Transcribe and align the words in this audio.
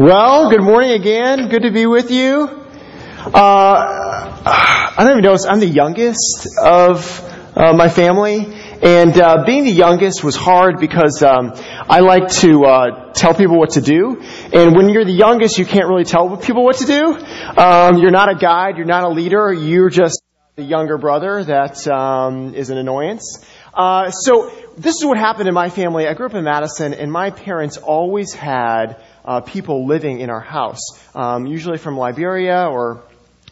Well, 0.00 0.48
good 0.48 0.62
morning 0.62 0.92
again. 0.92 1.50
Good 1.50 1.64
to 1.64 1.70
be 1.70 1.84
with 1.84 2.10
you. 2.10 2.44
Uh, 2.48 3.30
I 3.36 4.94
don't 4.96 5.10
even 5.10 5.22
know. 5.22 5.36
I'm 5.46 5.60
the 5.60 5.66
youngest 5.66 6.48
of 6.58 7.20
uh, 7.54 7.74
my 7.74 7.90
family, 7.90 8.46
and 8.82 9.20
uh, 9.20 9.44
being 9.44 9.64
the 9.64 9.70
youngest 9.70 10.24
was 10.24 10.36
hard 10.36 10.80
because 10.80 11.22
um, 11.22 11.52
I 11.86 12.00
like 12.00 12.28
to 12.38 12.64
uh, 12.64 13.12
tell 13.12 13.34
people 13.34 13.58
what 13.58 13.72
to 13.72 13.82
do. 13.82 14.22
And 14.54 14.74
when 14.74 14.88
you're 14.88 15.04
the 15.04 15.12
youngest, 15.12 15.58
you 15.58 15.66
can't 15.66 15.86
really 15.86 16.04
tell 16.04 16.34
people 16.38 16.64
what 16.64 16.76
to 16.76 16.86
do. 16.86 17.18
Um, 17.60 17.98
you're 17.98 18.10
not 18.10 18.30
a 18.30 18.36
guide. 18.36 18.78
You're 18.78 18.86
not 18.86 19.04
a 19.04 19.10
leader. 19.10 19.52
You're 19.52 19.90
just 19.90 20.22
the 20.56 20.62
younger 20.62 20.96
brother 20.96 21.44
that 21.44 21.86
um, 21.88 22.54
is 22.54 22.70
an 22.70 22.78
annoyance. 22.78 23.44
Uh, 23.74 24.10
so 24.10 24.50
this 24.78 24.96
is 24.96 25.04
what 25.04 25.18
happened 25.18 25.46
in 25.46 25.54
my 25.54 25.68
family. 25.68 26.08
I 26.08 26.14
grew 26.14 26.24
up 26.24 26.34
in 26.34 26.44
Madison, 26.44 26.94
and 26.94 27.12
my 27.12 27.30
parents 27.30 27.76
always 27.76 28.32
had 28.32 28.96
uh, 29.24 29.40
people 29.40 29.86
living 29.86 30.20
in 30.20 30.30
our 30.30 30.40
house, 30.40 30.80
um, 31.14 31.46
usually 31.46 31.78
from 31.78 31.96
Liberia 31.96 32.66
or 32.68 33.02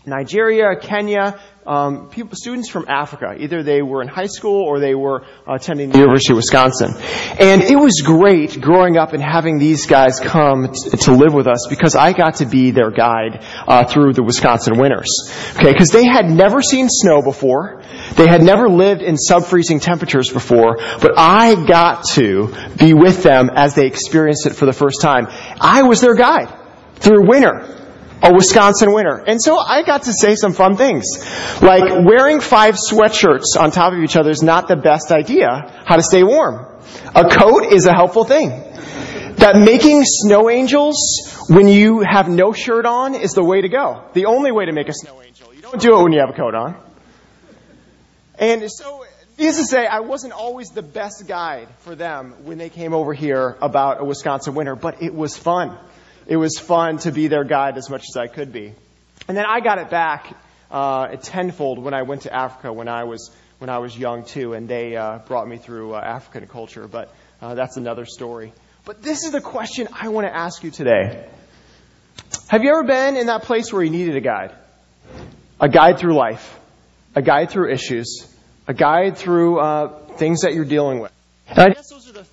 Nigeria, 0.06 0.76
Kenya, 0.80 1.38
um, 1.66 2.08
people, 2.08 2.34
students 2.34 2.70
from 2.70 2.86
Africa. 2.88 3.34
Either 3.38 3.62
they 3.62 3.82
were 3.82 4.00
in 4.00 4.08
high 4.08 4.26
school 4.26 4.62
or 4.62 4.80
they 4.80 4.94
were 4.94 5.22
uh, 5.46 5.54
attending 5.54 5.90
the 5.90 5.98
University 5.98 6.32
of 6.32 6.36
Wisconsin. 6.36 6.94
And 7.38 7.62
it 7.62 7.76
was 7.76 8.00
great 8.02 8.58
growing 8.60 8.96
up 8.96 9.12
and 9.12 9.22
having 9.22 9.58
these 9.58 9.86
guys 9.86 10.18
come 10.18 10.72
t- 10.72 10.96
to 10.96 11.12
live 11.12 11.34
with 11.34 11.46
us 11.46 11.66
because 11.68 11.94
I 11.94 12.14
got 12.14 12.36
to 12.36 12.46
be 12.46 12.70
their 12.70 12.90
guide 12.90 13.44
uh, 13.66 13.84
through 13.84 14.14
the 14.14 14.22
Wisconsin 14.22 14.78
winters. 14.78 15.10
Okay, 15.56 15.72
because 15.72 15.90
they 15.90 16.06
had 16.06 16.30
never 16.30 16.62
seen 16.62 16.88
snow 16.88 17.20
before. 17.20 17.82
They 18.14 18.26
had 18.26 18.42
never 18.42 18.68
lived 18.68 19.02
in 19.02 19.18
sub-freezing 19.18 19.80
temperatures 19.80 20.32
before, 20.32 20.78
but 21.00 21.18
I 21.18 21.66
got 21.66 22.04
to 22.14 22.54
be 22.78 22.94
with 22.94 23.22
them 23.22 23.50
as 23.54 23.74
they 23.74 23.86
experienced 23.86 24.46
it 24.46 24.54
for 24.54 24.64
the 24.64 24.72
first 24.72 25.02
time. 25.02 25.26
I 25.60 25.82
was 25.82 26.00
their 26.00 26.14
guide 26.14 26.48
through 26.96 27.28
winter 27.28 27.74
a 28.22 28.32
Wisconsin 28.32 28.92
winter. 28.92 29.16
And 29.26 29.40
so 29.40 29.58
I 29.58 29.82
got 29.82 30.04
to 30.04 30.12
say 30.12 30.34
some 30.34 30.52
fun 30.52 30.76
things. 30.76 31.06
Like 31.62 32.04
wearing 32.04 32.40
five 32.40 32.74
sweatshirts 32.74 33.58
on 33.58 33.70
top 33.70 33.92
of 33.92 34.00
each 34.00 34.16
other 34.16 34.30
is 34.30 34.42
not 34.42 34.68
the 34.68 34.76
best 34.76 35.10
idea 35.12 35.82
how 35.86 35.96
to 35.96 36.02
stay 36.02 36.22
warm. 36.22 36.66
A 37.14 37.24
coat 37.28 37.66
is 37.72 37.86
a 37.86 37.92
helpful 37.92 38.24
thing. 38.24 38.50
That 39.38 39.56
making 39.56 40.02
snow 40.04 40.50
angels 40.50 41.46
when 41.48 41.68
you 41.68 42.00
have 42.00 42.28
no 42.28 42.52
shirt 42.52 42.86
on 42.86 43.14
is 43.14 43.32
the 43.32 43.44
way 43.44 43.60
to 43.60 43.68
go. 43.68 44.04
The 44.12 44.26
only 44.26 44.50
way 44.50 44.66
to 44.66 44.72
make 44.72 44.88
a 44.88 44.92
snow 44.92 45.22
angel. 45.22 45.54
You 45.54 45.62
don't 45.62 45.80
do 45.80 45.98
it 45.98 46.02
when 46.02 46.12
you 46.12 46.20
have 46.20 46.30
a 46.30 46.32
coat 46.32 46.54
on. 46.54 46.76
And 48.38 48.70
so, 48.70 49.04
needless 49.38 49.58
to 49.58 49.64
say, 49.64 49.86
I 49.86 50.00
wasn't 50.00 50.32
always 50.32 50.68
the 50.68 50.82
best 50.82 51.26
guide 51.28 51.68
for 51.80 51.94
them 51.94 52.34
when 52.44 52.58
they 52.58 52.68
came 52.68 52.92
over 52.92 53.12
here 53.12 53.56
about 53.60 54.00
a 54.00 54.04
Wisconsin 54.04 54.54
winter, 54.54 54.74
but 54.74 55.02
it 55.02 55.14
was 55.14 55.36
fun. 55.36 55.78
It 56.28 56.36
was 56.36 56.58
fun 56.58 56.98
to 56.98 57.10
be 57.10 57.26
their 57.26 57.42
guide 57.42 57.76
as 57.76 57.90
much 57.90 58.04
as 58.08 58.16
I 58.16 58.28
could 58.28 58.52
be. 58.52 58.72
And 59.26 59.36
then 59.36 59.46
I 59.46 59.58
got 59.58 59.78
it 59.78 59.90
back 59.90 60.36
uh, 60.70 61.08
tenfold 61.16 61.82
when 61.82 61.94
I 61.94 62.02
went 62.02 62.22
to 62.22 62.32
Africa 62.32 62.72
when 62.72 62.86
I 62.86 63.04
was 63.04 63.30
when 63.58 63.70
I 63.70 63.78
was 63.78 63.98
young 63.98 64.24
too, 64.24 64.52
and 64.52 64.68
they 64.68 64.94
uh, 64.94 65.18
brought 65.26 65.48
me 65.48 65.56
through 65.56 65.94
uh, 65.94 66.00
African 66.00 66.46
culture. 66.46 66.86
But 66.86 67.12
uh, 67.42 67.54
that's 67.54 67.76
another 67.76 68.04
story. 68.06 68.52
But 68.84 69.02
this 69.02 69.24
is 69.24 69.32
the 69.32 69.40
question 69.40 69.88
I 69.92 70.08
want 70.08 70.28
to 70.28 70.34
ask 70.34 70.62
you 70.62 70.70
today. 70.70 71.28
Have 72.46 72.62
you 72.62 72.70
ever 72.70 72.84
been 72.84 73.16
in 73.16 73.26
that 73.26 73.42
place 73.42 73.72
where 73.72 73.82
you 73.82 73.90
needed 73.90 74.16
a 74.16 74.20
guide? 74.20 74.52
A 75.60 75.68
guide 75.68 75.98
through 75.98 76.14
life 76.14 76.58
a 77.18 77.22
guide 77.22 77.50
through 77.50 77.72
issues, 77.72 78.32
a 78.68 78.74
guide 78.74 79.16
through 79.16 79.58
uh, 79.58 79.88
things 80.16 80.42
that 80.42 80.54
you're 80.54 80.64
dealing 80.64 81.00
with. 81.00 81.12
And 81.48 81.58
I 81.58 81.68
guess 81.70 81.90
those 81.90 82.08
are 82.08 82.12
the 82.12 82.24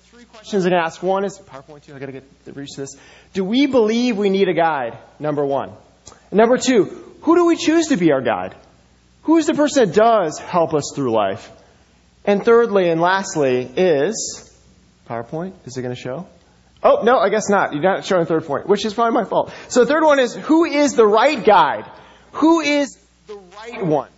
questions 0.46 0.64
I'm 0.64 0.70
going 0.70 0.80
to 0.80 0.86
ask. 0.86 1.02
One 1.02 1.24
is 1.24 1.38
PowerPoint 1.38 1.82
two. 1.82 1.96
I 1.96 1.98
got 1.98 2.06
to 2.06 2.12
get 2.12 2.44
the 2.44 2.52
reach 2.52 2.70
to 2.76 2.82
this. 2.82 2.96
Do 3.32 3.42
we 3.42 3.66
believe 3.66 4.16
we 4.16 4.30
need 4.30 4.48
a 4.48 4.54
guide? 4.54 4.96
Number 5.18 5.44
one. 5.44 5.72
And 6.30 6.38
number 6.38 6.56
two, 6.56 6.84
who 7.22 7.34
do 7.34 7.46
we 7.46 7.56
choose 7.56 7.88
to 7.88 7.96
be 7.96 8.12
our 8.12 8.20
guide? 8.20 8.54
Who 9.22 9.38
is 9.38 9.46
the 9.46 9.54
person 9.54 9.88
that 9.88 9.94
does 9.96 10.38
help 10.38 10.72
us 10.72 10.92
through 10.94 11.10
life? 11.10 11.50
And 12.24 12.44
thirdly 12.44 12.88
and 12.90 13.00
lastly 13.00 13.68
is 13.76 14.56
PowerPoint. 15.08 15.52
Is 15.64 15.76
it 15.76 15.82
going 15.82 15.96
to 15.96 16.00
show? 16.00 16.28
Oh, 16.80 17.02
no, 17.02 17.18
I 17.18 17.28
guess 17.28 17.48
not. 17.48 17.72
You're 17.72 17.82
not 17.82 18.04
showing 18.04 18.22
the 18.22 18.28
third 18.28 18.44
point, 18.44 18.68
which 18.68 18.84
is 18.84 18.94
probably 18.94 19.14
my 19.14 19.28
fault. 19.28 19.52
So 19.66 19.80
the 19.80 19.86
third 19.86 20.04
one 20.04 20.20
is 20.20 20.32
who 20.32 20.64
is 20.64 20.94
the 20.94 21.06
right 21.06 21.44
guide? 21.44 21.90
Who 22.34 22.60
is 22.60 22.96
the 23.26 23.40
right 23.56 23.84
one? 23.84 24.10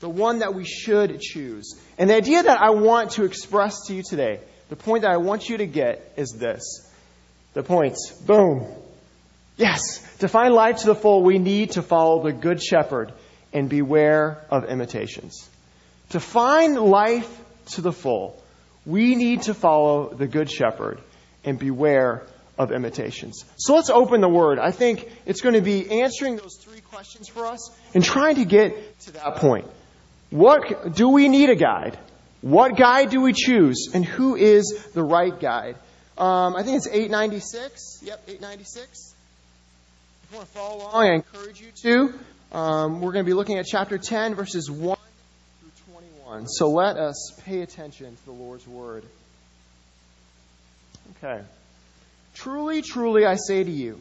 the 0.00 0.08
one 0.08 0.40
that 0.40 0.54
we 0.54 0.64
should 0.64 1.20
choose. 1.20 1.78
And 1.98 2.08
the 2.08 2.14
idea 2.14 2.42
that 2.42 2.60
I 2.60 2.70
want 2.70 3.12
to 3.12 3.24
express 3.24 3.86
to 3.86 3.94
you 3.94 4.02
today, 4.08 4.40
the 4.68 4.76
point 4.76 5.02
that 5.02 5.10
I 5.10 5.16
want 5.16 5.48
you 5.48 5.58
to 5.58 5.66
get 5.66 6.12
is 6.16 6.36
this. 6.38 6.86
The 7.54 7.62
points. 7.62 8.12
Boom. 8.12 8.66
Yes, 9.56 10.00
to 10.18 10.28
find 10.28 10.54
life 10.54 10.78
to 10.78 10.86
the 10.86 10.94
full, 10.94 11.22
we 11.22 11.38
need 11.38 11.72
to 11.72 11.82
follow 11.82 12.22
the 12.22 12.32
Good 12.32 12.62
Shepherd 12.62 13.12
and 13.52 13.68
beware 13.68 14.44
of 14.50 14.64
imitations. 14.64 15.48
To 16.10 16.20
find 16.20 16.78
life 16.78 17.28
to 17.72 17.80
the 17.80 17.92
full, 17.92 18.40
we 18.86 19.16
need 19.16 19.42
to 19.42 19.54
follow 19.54 20.14
the 20.14 20.26
Good 20.26 20.50
Shepherd 20.50 21.00
and 21.44 21.58
beware 21.58 22.24
of 22.58 22.72
imitations. 22.72 23.44
So 23.56 23.74
let's 23.74 23.90
open 23.90 24.20
the 24.20 24.28
Word. 24.28 24.58
I 24.58 24.70
think 24.70 25.10
it's 25.26 25.40
going 25.40 25.54
to 25.54 25.60
be 25.60 26.02
answering 26.02 26.36
those 26.36 26.56
three 26.60 26.80
questions 26.80 27.28
for 27.28 27.46
us 27.46 27.70
and 27.94 28.04
trying 28.04 28.36
to 28.36 28.44
get 28.44 28.98
to 29.00 29.12
that 29.12 29.36
point. 29.36 29.66
What 30.30 30.94
do 30.94 31.08
we 31.08 31.28
need 31.28 31.50
a 31.50 31.56
guide? 31.56 31.98
What 32.40 32.76
guide 32.76 33.10
do 33.10 33.20
we 33.20 33.32
choose? 33.32 33.88
And 33.92 34.04
who 34.04 34.36
is 34.36 34.86
the 34.94 35.02
right 35.02 35.38
guide? 35.38 35.76
Um, 36.16 36.56
I 36.56 36.62
think 36.62 36.76
it's 36.76 36.86
896. 36.86 38.00
Yep, 38.02 38.22
896. 38.28 39.14
If 40.22 40.32
you 40.32 40.36
want 40.36 40.48
to 40.48 40.54
follow 40.54 40.76
along, 40.76 40.94
I 40.94 41.14
encourage 41.14 41.60
you 41.60 41.72
to. 41.82 42.18
Um, 42.56 43.00
we're 43.00 43.12
going 43.12 43.24
to 43.24 43.28
be 43.28 43.34
looking 43.34 43.58
at 43.58 43.66
chapter 43.66 43.98
10, 43.98 44.34
verses 44.34 44.70
1 44.70 44.96
through 45.60 45.70
21. 46.24 46.46
So 46.48 46.70
let 46.70 46.96
us 46.96 47.32
pay 47.44 47.60
attention 47.60 48.14
to 48.14 48.24
the 48.24 48.32
Lord's 48.32 48.66
word. 48.66 49.04
Okay. 51.16 51.42
Truly, 52.34 52.82
truly, 52.82 53.26
I 53.26 53.34
say 53.34 53.64
to 53.64 53.70
you, 53.70 54.00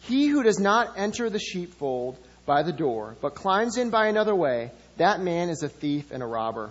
he 0.00 0.26
who 0.26 0.42
does 0.42 0.58
not 0.58 0.98
enter 0.98 1.30
the 1.30 1.38
sheepfold 1.38 2.18
by 2.44 2.62
the 2.62 2.72
door, 2.72 3.16
but 3.20 3.34
climbs 3.34 3.76
in 3.76 3.90
by 3.90 4.08
another 4.08 4.34
way, 4.34 4.70
that 4.96 5.20
man 5.20 5.48
is 5.48 5.62
a 5.62 5.68
thief 5.68 6.10
and 6.10 6.22
a 6.22 6.26
robber. 6.26 6.70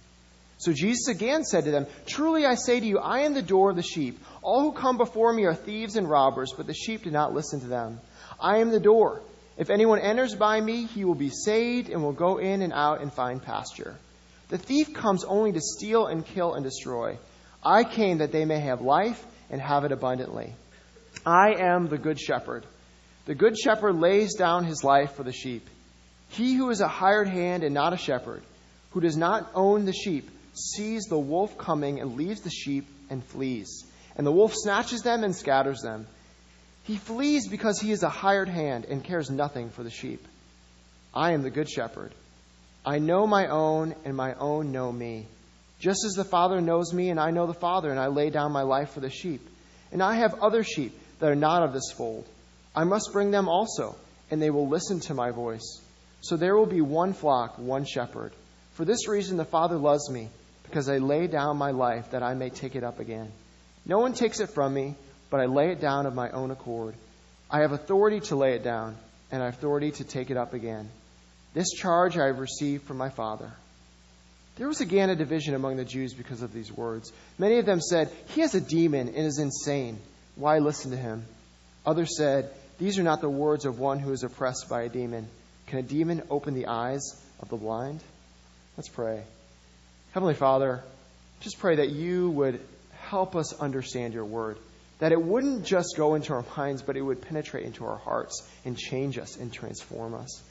So 0.61 0.71
Jesus 0.73 1.07
again 1.07 1.43
said 1.43 1.63
to 1.63 1.71
them, 1.71 1.87
Truly 2.05 2.45
I 2.45 2.53
say 2.53 2.79
to 2.79 2.85
you, 2.85 2.99
I 2.99 3.21
am 3.21 3.33
the 3.33 3.41
door 3.41 3.71
of 3.71 3.75
the 3.75 3.81
sheep. 3.81 4.23
All 4.43 4.61
who 4.61 4.73
come 4.73 4.95
before 4.95 5.33
me 5.33 5.45
are 5.45 5.55
thieves 5.55 5.95
and 5.95 6.07
robbers, 6.07 6.53
but 6.55 6.67
the 6.67 6.73
sheep 6.75 7.03
did 7.03 7.13
not 7.13 7.33
listen 7.33 7.61
to 7.61 7.67
them. 7.67 7.99
I 8.39 8.59
am 8.59 8.69
the 8.69 8.79
door. 8.79 9.23
If 9.57 9.71
anyone 9.71 9.97
enters 9.97 10.35
by 10.35 10.61
me, 10.61 10.85
he 10.85 11.03
will 11.03 11.15
be 11.15 11.31
saved 11.31 11.89
and 11.89 12.03
will 12.03 12.13
go 12.13 12.37
in 12.37 12.61
and 12.61 12.73
out 12.73 13.01
and 13.01 13.11
find 13.11 13.41
pasture. 13.41 13.95
The 14.49 14.59
thief 14.59 14.93
comes 14.93 15.23
only 15.23 15.51
to 15.51 15.59
steal 15.59 16.05
and 16.05 16.23
kill 16.23 16.53
and 16.53 16.63
destroy. 16.63 17.17
I 17.63 17.83
came 17.83 18.19
that 18.19 18.31
they 18.31 18.45
may 18.45 18.59
have 18.59 18.81
life 18.81 19.25
and 19.49 19.59
have 19.59 19.83
it 19.83 19.91
abundantly. 19.91 20.53
I 21.25 21.55
am 21.59 21.87
the 21.87 21.97
good 21.97 22.19
shepherd. 22.19 22.67
The 23.25 23.33
good 23.33 23.57
shepherd 23.57 23.95
lays 23.95 24.35
down 24.35 24.65
his 24.65 24.83
life 24.83 25.13
for 25.13 25.23
the 25.23 25.31
sheep. 25.31 25.67
He 26.29 26.53
who 26.53 26.69
is 26.69 26.81
a 26.81 26.87
hired 26.87 27.29
hand 27.29 27.63
and 27.63 27.73
not 27.73 27.93
a 27.93 27.97
shepherd, 27.97 28.43
who 28.91 29.01
does 29.01 29.17
not 29.17 29.49
own 29.55 29.85
the 29.85 29.93
sheep, 29.93 30.29
sees 30.53 31.03
the 31.05 31.19
wolf 31.19 31.57
coming 31.57 31.99
and 31.99 32.15
leaves 32.15 32.41
the 32.41 32.49
sheep 32.49 32.87
and 33.09 33.23
flees. 33.23 33.85
And 34.15 34.25
the 34.25 34.31
wolf 34.31 34.53
snatches 34.55 35.01
them 35.01 35.23
and 35.23 35.35
scatters 35.35 35.81
them. 35.81 36.07
He 36.83 36.97
flees 36.97 37.47
because 37.47 37.79
he 37.79 37.91
is 37.91 38.03
a 38.03 38.09
hired 38.09 38.49
hand 38.49 38.85
and 38.85 39.03
cares 39.03 39.29
nothing 39.29 39.69
for 39.69 39.83
the 39.83 39.89
sheep. 39.89 40.27
I 41.13 41.31
am 41.31 41.43
the 41.43 41.49
good 41.49 41.69
shepherd. 41.69 42.13
I 42.85 42.99
know 42.99 43.27
my 43.27 43.47
own, 43.47 43.93
and 44.05 44.15
my 44.15 44.33
own 44.33 44.71
know 44.71 44.91
me. 44.91 45.27
Just 45.79 46.03
as 46.05 46.13
the 46.13 46.23
Father 46.23 46.61
knows 46.61 46.93
me, 46.93 47.09
and 47.09 47.19
I 47.19 47.31
know 47.31 47.45
the 47.45 47.53
Father, 47.53 47.91
and 47.91 47.99
I 47.99 48.07
lay 48.07 48.29
down 48.29 48.51
my 48.51 48.63
life 48.63 48.91
for 48.91 48.99
the 48.99 49.09
sheep. 49.09 49.47
And 49.91 50.01
I 50.01 50.15
have 50.15 50.41
other 50.41 50.63
sheep 50.63 50.97
that 51.19 51.31
are 51.31 51.35
not 51.35 51.63
of 51.63 51.73
this 51.73 51.91
fold. 51.95 52.25
I 52.75 52.83
must 52.83 53.11
bring 53.13 53.29
them 53.29 53.47
also, 53.47 53.95
and 54.31 54.41
they 54.41 54.49
will 54.49 54.67
listen 54.67 54.99
to 55.01 55.13
my 55.13 55.31
voice. 55.31 55.81
So 56.21 56.37
there 56.37 56.55
will 56.55 56.65
be 56.65 56.81
one 56.81 57.13
flock, 57.13 57.59
one 57.59 57.85
shepherd. 57.85 58.33
For 58.73 58.85
this 58.85 59.07
reason 59.07 59.37
the 59.37 59.45
Father 59.45 59.77
loves 59.77 60.09
me 60.09 60.29
because 60.71 60.87
I 60.87 60.99
lay 60.99 61.27
down 61.27 61.57
my 61.57 61.71
life 61.71 62.11
that 62.11 62.23
I 62.23 62.33
may 62.33 62.49
take 62.49 62.77
it 62.77 62.83
up 62.83 63.01
again. 63.01 63.29
No 63.85 63.99
one 63.99 64.13
takes 64.13 64.39
it 64.39 64.51
from 64.51 64.73
me, 64.73 64.95
but 65.29 65.41
I 65.41 65.45
lay 65.45 65.71
it 65.71 65.81
down 65.81 66.05
of 66.05 66.15
my 66.15 66.29
own 66.29 66.49
accord. 66.49 66.95
I 67.49 67.59
have 67.59 67.73
authority 67.73 68.21
to 68.21 68.37
lay 68.37 68.53
it 68.53 68.63
down, 68.63 68.95
and 69.31 69.43
authority 69.43 69.91
to 69.91 70.05
take 70.05 70.31
it 70.31 70.37
up 70.37 70.53
again. 70.53 70.89
This 71.53 71.71
charge 71.71 72.17
I 72.17 72.27
have 72.27 72.39
received 72.39 72.85
from 72.85 72.95
my 72.95 73.09
Father. 73.09 73.51
There 74.55 74.67
was 74.69 74.79
again 74.79 75.09
a 75.09 75.15
division 75.15 75.55
among 75.55 75.75
the 75.75 75.83
Jews 75.83 76.13
because 76.13 76.41
of 76.41 76.53
these 76.53 76.71
words. 76.71 77.11
Many 77.37 77.57
of 77.57 77.65
them 77.65 77.81
said, 77.81 78.09
He 78.27 78.39
has 78.39 78.55
a 78.55 78.61
demon 78.61 79.09
and 79.09 79.27
is 79.27 79.39
insane. 79.39 79.99
Why 80.37 80.59
listen 80.59 80.91
to 80.91 80.97
him? 80.97 81.25
Others 81.85 82.15
said, 82.15 82.49
These 82.79 82.97
are 82.97 83.03
not 83.03 83.19
the 83.19 83.29
words 83.29 83.65
of 83.65 83.77
one 83.77 83.99
who 83.99 84.13
is 84.13 84.23
oppressed 84.23 84.69
by 84.69 84.83
a 84.83 84.89
demon. 84.89 85.27
Can 85.67 85.79
a 85.79 85.83
demon 85.83 86.23
open 86.29 86.53
the 86.53 86.67
eyes 86.67 87.21
of 87.41 87.49
the 87.49 87.57
blind? 87.57 88.01
Let's 88.77 88.89
pray. 88.89 89.23
Heavenly 90.11 90.33
Father, 90.33 90.83
just 91.39 91.59
pray 91.59 91.77
that 91.77 91.89
you 91.89 92.29
would 92.31 92.59
help 92.99 93.35
us 93.35 93.53
understand 93.59 94.13
your 94.13 94.25
word. 94.25 94.57
That 94.99 95.11
it 95.11 95.21
wouldn't 95.21 95.65
just 95.65 95.95
go 95.97 96.15
into 96.15 96.33
our 96.33 96.45
minds, 96.57 96.81
but 96.81 96.97
it 96.97 97.01
would 97.01 97.21
penetrate 97.21 97.65
into 97.65 97.85
our 97.85 97.97
hearts 97.97 98.47
and 98.65 98.77
change 98.77 99.17
us 99.17 99.37
and 99.37 99.51
transform 99.51 100.13
us. 100.13 100.41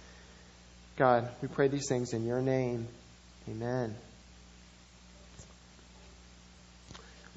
God, 0.96 1.28
we 1.40 1.48
pray 1.48 1.68
these 1.68 1.88
things 1.88 2.12
in 2.12 2.26
your 2.26 2.40
name. 2.40 2.88
Amen. 3.48 3.94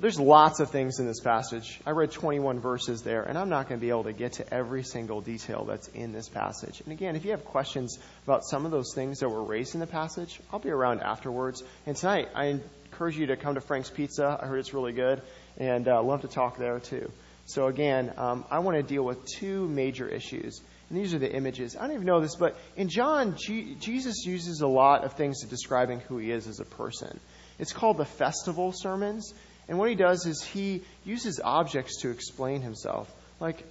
There's 0.03 0.19
lots 0.19 0.59
of 0.59 0.69
things 0.69 0.99
in 0.99 1.07
this 1.07 1.21
passage. 1.21 1.79
I 1.85 1.91
read 1.91 2.11
21 2.11 2.59
verses 2.59 3.03
there, 3.03 3.23
and 3.23 3.37
I'm 3.37 3.47
not 3.47 3.69
going 3.69 3.79
to 3.79 3.81
be 3.81 3.89
able 3.89 4.03
to 4.03 4.11
get 4.11 4.33
to 4.33 4.53
every 4.53 4.83
single 4.83 5.21
detail 5.21 5.63
that's 5.63 5.87
in 5.87 6.11
this 6.11 6.27
passage. 6.27 6.81
And 6.81 6.91
again, 6.91 7.15
if 7.15 7.23
you 7.23 7.31
have 7.31 7.45
questions 7.45 7.97
about 8.25 8.43
some 8.43 8.65
of 8.65 8.71
those 8.71 8.91
things 8.93 9.19
that 9.19 9.29
were 9.29 9.45
raised 9.45 9.75
in 9.75 9.79
the 9.79 9.87
passage, 9.87 10.41
I'll 10.51 10.59
be 10.59 10.71
around 10.71 10.99
afterwards. 10.99 11.63
And 11.85 11.95
tonight, 11.95 12.27
I 12.35 12.47
encourage 12.47 13.17
you 13.17 13.27
to 13.27 13.37
come 13.37 13.55
to 13.55 13.61
Frank's 13.61 13.89
Pizza. 13.89 14.37
I 14.41 14.45
heard 14.45 14.59
it's 14.59 14.73
really 14.73 14.91
good, 14.91 15.21
and 15.57 15.87
uh, 15.87 16.03
love 16.03 16.23
to 16.23 16.27
talk 16.27 16.57
there 16.57 16.81
too. 16.81 17.09
So 17.45 17.67
again, 17.67 18.11
um, 18.17 18.43
I 18.51 18.59
want 18.59 18.75
to 18.75 18.83
deal 18.83 19.05
with 19.05 19.25
two 19.25 19.69
major 19.69 20.09
issues. 20.09 20.59
And 20.89 20.99
these 20.99 21.13
are 21.13 21.19
the 21.19 21.33
images. 21.33 21.77
I 21.77 21.87
don't 21.87 21.93
even 21.93 22.05
know 22.05 22.19
this, 22.19 22.35
but 22.35 22.57
in 22.75 22.89
John, 22.89 23.37
G- 23.37 23.77
Jesus 23.79 24.25
uses 24.25 24.59
a 24.59 24.67
lot 24.67 25.05
of 25.05 25.13
things 25.13 25.43
to 25.43 25.47
describing 25.47 26.01
who 26.01 26.17
he 26.17 26.29
is 26.29 26.45
as 26.45 26.59
a 26.59 26.65
person. 26.65 27.21
It's 27.57 27.71
called 27.71 27.95
the 27.95 28.05
festival 28.05 28.73
sermons. 28.75 29.33
And 29.67 29.77
what 29.77 29.89
he 29.89 29.95
does 29.95 30.25
is 30.25 30.43
he 30.43 30.83
uses 31.05 31.39
objects 31.43 32.01
to 32.01 32.09
explain 32.09 32.61
himself. 32.61 33.11
Like, 33.39 33.63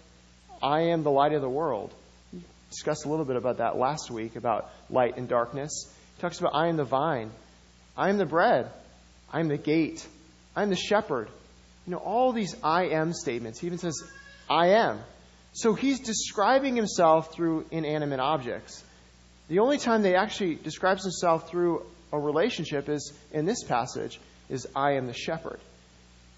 I 0.62 0.92
am 0.92 1.02
the 1.02 1.10
light 1.10 1.32
of 1.32 1.42
the 1.42 1.48
world. 1.48 1.92
We 2.32 2.42
discussed 2.70 3.04
a 3.04 3.08
little 3.08 3.24
bit 3.24 3.36
about 3.36 3.58
that 3.58 3.76
last 3.76 4.10
week, 4.10 4.36
about 4.36 4.70
light 4.88 5.16
and 5.16 5.28
darkness. 5.28 5.92
He 6.16 6.22
talks 6.22 6.40
about, 6.40 6.54
I 6.54 6.68
am 6.68 6.76
the 6.76 6.84
vine. 6.84 7.30
I 7.96 8.08
am 8.08 8.16
the 8.16 8.26
bread. 8.26 8.70
I 9.32 9.40
am 9.40 9.48
the 9.48 9.58
gate. 9.58 10.06
I 10.56 10.62
am 10.62 10.70
the 10.70 10.76
shepherd. 10.76 11.28
You 11.86 11.92
know, 11.92 11.98
all 11.98 12.32
these 12.32 12.54
I 12.62 12.86
am 12.86 13.12
statements. 13.12 13.58
He 13.58 13.66
even 13.66 13.78
says, 13.78 14.02
I 14.48 14.68
am. 14.68 15.00
So 15.52 15.74
he's 15.74 16.00
describing 16.00 16.76
himself 16.76 17.34
through 17.34 17.66
inanimate 17.70 18.20
objects. 18.20 18.82
The 19.48 19.58
only 19.58 19.78
time 19.78 20.02
they 20.02 20.14
actually 20.14 20.54
describes 20.54 21.02
himself 21.02 21.50
through 21.50 21.84
a 22.12 22.18
relationship 22.18 22.88
is 22.88 23.12
in 23.32 23.44
this 23.44 23.62
passage 23.64 24.18
is 24.48 24.66
I 24.74 24.92
am 24.92 25.06
the 25.06 25.12
shepherd. 25.12 25.60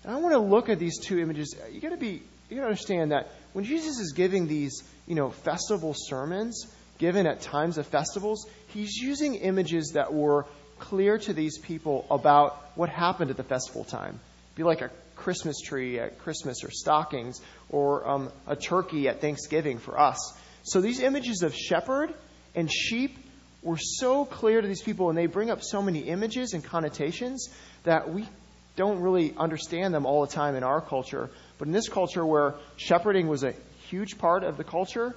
And 0.05 0.12
I 0.12 0.21
want 0.21 0.35
to 0.35 0.39
look 0.39 0.69
at 0.69 0.79
these 0.79 0.99
two 0.99 1.19
images. 1.19 1.55
You 1.73 1.81
got 1.81 1.91
to 1.91 1.97
be 1.97 2.23
you 2.49 2.56
got 2.56 2.62
to 2.62 2.69
understand 2.69 3.12
that 3.12 3.31
when 3.55 3.65
Jesus 3.65 3.99
is 3.99 4.12
giving 4.12 4.47
these, 4.47 4.83
you 5.06 5.15
know, 5.15 5.31
festival 5.31 5.95
sermons 5.97 6.67
given 6.99 7.27
at 7.27 7.41
times 7.41 7.79
of 7.79 7.87
festivals, 7.87 8.47
he's 8.69 8.95
using 8.97 9.37
images 9.37 9.93
that 9.95 10.12
were 10.12 10.47
clear 10.79 11.19
to 11.19 11.33
these 11.33 11.59
people 11.59 12.06
about 12.11 12.56
what 12.75 12.89
happened 12.89 13.31
at 13.31 13.37
the 13.37 13.43
festival 13.45 13.85
time. 13.85 14.21
Be 14.55 14.62
like 14.62 14.83
a 14.83 14.91
Christmas 15.17 15.61
tree 15.61 15.99
at 15.99 16.19
Christmas 16.19 16.62
or 16.62 16.71
stockings 16.71 17.41
or 17.71 18.06
um, 18.09 18.33
a 18.47 18.56
turkey 18.56 19.09
at 19.09 19.21
Thanksgiving 19.21 19.79
for 19.79 19.99
us. 19.99 20.37
So 20.62 20.81
these 20.81 21.01
images 21.01 21.43
of 21.43 21.55
shepherd 21.55 22.15
and 22.55 22.71
sheep 22.71 23.19
were 23.62 23.79
so 23.79 24.25
clear 24.25 24.61
to 24.61 24.69
these 24.69 24.83
people 24.83 25.09
and 25.09 25.17
they 25.17 25.27
bring 25.27 25.51
up 25.51 25.62
so 25.62 25.81
many 25.83 26.01
images 26.01 26.53
and 26.53 26.62
connotations 26.62 27.49
that 27.85 28.12
we 28.12 28.27
don't 28.76 29.00
really 29.00 29.35
understand 29.37 29.94
them 29.94 30.06
all 30.06 30.26
the 30.26 30.32
time 30.32 30.56
in 30.56 30.65
our 30.65 30.81
culture. 30.81 31.31
But 31.59 31.69
in 31.69 31.73
this 31.73 31.88
culture 31.88 32.25
where 32.25 32.55
shepherding 32.76 33.29
was 33.29 33.44
a 33.44 33.55
huge 33.88 34.19
part 34.19 34.43
of 34.43 34.56
the 34.56 34.65
culture, 34.65 35.15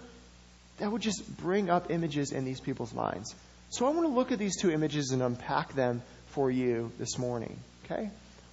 that 0.78 0.92
would 0.92 1.02
just 1.02 1.24
bring 1.38 1.70
up 1.70 1.90
images 1.90 2.32
in 2.32 2.46
these 2.46 2.60
people's 2.60 2.94
minds. 2.94 3.34
So 3.70 3.86
I 3.88 3.90
want 3.90 4.08
to 4.08 4.14
look 4.14 4.32
at 4.32 4.40
these 4.40 4.58
two 4.62 4.72
images 4.72 5.12
and 5.12 5.22
unpack 5.22 5.74
them 5.74 6.02
for 6.28 6.52
you 6.52 6.92
this 7.00 7.18
morning. 7.18 7.58
Okay? 7.86 8.10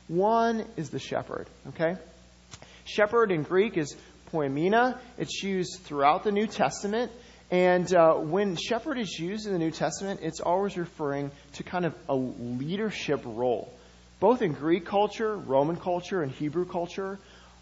One 0.09 0.65
is 0.77 0.91
the 0.91 0.99
shepherd. 0.99 1.47
Okay? 1.69 1.97
Shepherd 2.85 3.31
in 3.31 3.43
Greek 3.43 3.77
is 3.77 3.95
poimena. 4.33 4.99
It's 5.19 5.43
used 5.43 5.81
throughout 5.83 6.25
the 6.25 6.33
New 6.33 6.47
Testament. 6.47 7.13
And 7.51 7.93
uh, 7.95 8.15
when 8.15 8.57
shepherd 8.57 8.99
is 8.99 9.19
used 9.19 9.47
in 9.47 9.53
the 9.53 9.59
New 9.59 9.71
Testament, 9.71 10.21
it's 10.23 10.41
always 10.41 10.77
referring 10.79 11.31
to 11.55 11.63
kind 11.63 11.85
of 11.85 11.95
a 12.09 12.15
leadership 12.17 13.21
role 13.25 13.73
both 14.21 14.43
in 14.43 14.53
Greek 14.53 14.85
culture, 14.85 15.37
Roman 15.37 15.77
culture, 15.77 16.23
and 16.23 16.33
Hebrew 16.33 16.65
culture, 16.65 17.19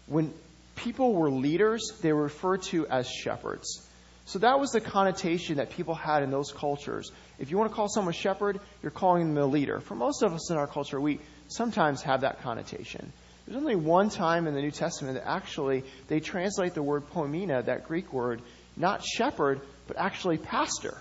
when 0.07 0.33
people 0.75 1.13
were 1.13 1.29
leaders, 1.29 1.91
they 2.01 2.13
were 2.13 2.23
referred 2.23 2.63
to 2.63 2.87
as 2.87 3.07
shepherds. 3.07 3.87
So 4.25 4.39
that 4.39 4.59
was 4.59 4.71
the 4.71 4.81
connotation 4.81 5.57
that 5.57 5.71
people 5.71 5.95
had 5.95 6.23
in 6.23 6.31
those 6.31 6.51
cultures. 6.51 7.11
If 7.39 7.51
you 7.51 7.57
want 7.57 7.71
to 7.71 7.75
call 7.75 7.89
someone 7.89 8.13
a 8.13 8.17
shepherd, 8.17 8.59
you're 8.81 8.91
calling 8.91 9.33
them 9.33 9.43
a 9.43 9.45
leader. 9.45 9.81
For 9.81 9.95
most 9.95 10.23
of 10.23 10.33
us 10.33 10.49
in 10.49 10.57
our 10.57 10.67
culture, 10.67 10.99
we 10.99 11.19
sometimes 11.49 12.01
have 12.03 12.21
that 12.21 12.41
connotation. 12.41 13.11
There's 13.45 13.57
only 13.57 13.75
one 13.75 14.09
time 14.09 14.47
in 14.47 14.53
the 14.53 14.61
New 14.61 14.71
Testament 14.71 15.15
that 15.15 15.27
actually 15.27 15.83
they 16.07 16.21
translate 16.21 16.73
the 16.73 16.83
word 16.83 17.03
poimena, 17.11 17.65
that 17.65 17.85
Greek 17.85 18.13
word, 18.13 18.41
not 18.77 19.03
shepherd, 19.03 19.59
but 19.87 19.97
actually 19.97 20.37
pastor. 20.37 20.97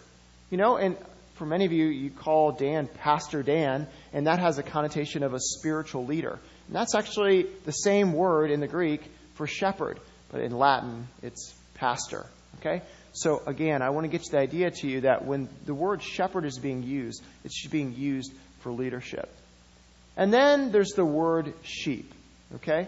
You 0.51 0.59
know, 0.59 0.77
and 0.77 0.97
for 1.43 1.47
many 1.47 1.65
of 1.65 1.73
you, 1.73 1.87
you 1.87 2.09
call 2.09 2.53
Dan 2.53 2.87
Pastor 2.87 3.43
Dan, 3.43 3.89
and 4.13 4.29
that 4.29 4.39
has 4.39 4.59
a 4.59 4.63
connotation 4.63 5.25
of 5.25 5.35
a 5.35 5.41
spiritual 5.41 6.07
leader. 6.07 6.39
And 6.69 6.77
that's 6.77 6.95
actually 6.95 7.49
the 7.65 7.73
same 7.73 8.13
word 8.13 8.53
in 8.53 8.61
the 8.61 8.69
Greek 8.69 9.03
for 9.35 9.49
shepherd, 9.49 9.99
but 10.31 10.41
in 10.41 10.57
Latin, 10.57 11.09
it's 11.21 11.53
pastor. 11.75 12.27
Okay? 12.61 12.83
So 13.13 13.43
again, 13.45 13.83
I 13.83 13.91
want 13.91 14.05
to 14.05 14.09
get 14.09 14.23
the 14.31 14.39
idea 14.39 14.71
to 14.71 14.87
you 14.87 15.01
that 15.01 15.25
when 15.25 15.49
the 15.67 15.75
word 15.75 16.01
shepherd 16.01 16.45
is 16.45 16.61
being 16.61 16.85
used, 16.85 17.25
it's 17.43 17.67
being 17.67 17.97
used 17.97 18.33
for 18.61 18.71
leadership. 18.71 19.29
And 20.17 20.33
then 20.33 20.71
there's 20.71 20.93
the 20.93 21.05
word 21.05 21.55
sheep. 21.65 22.15
Okay? 22.55 22.87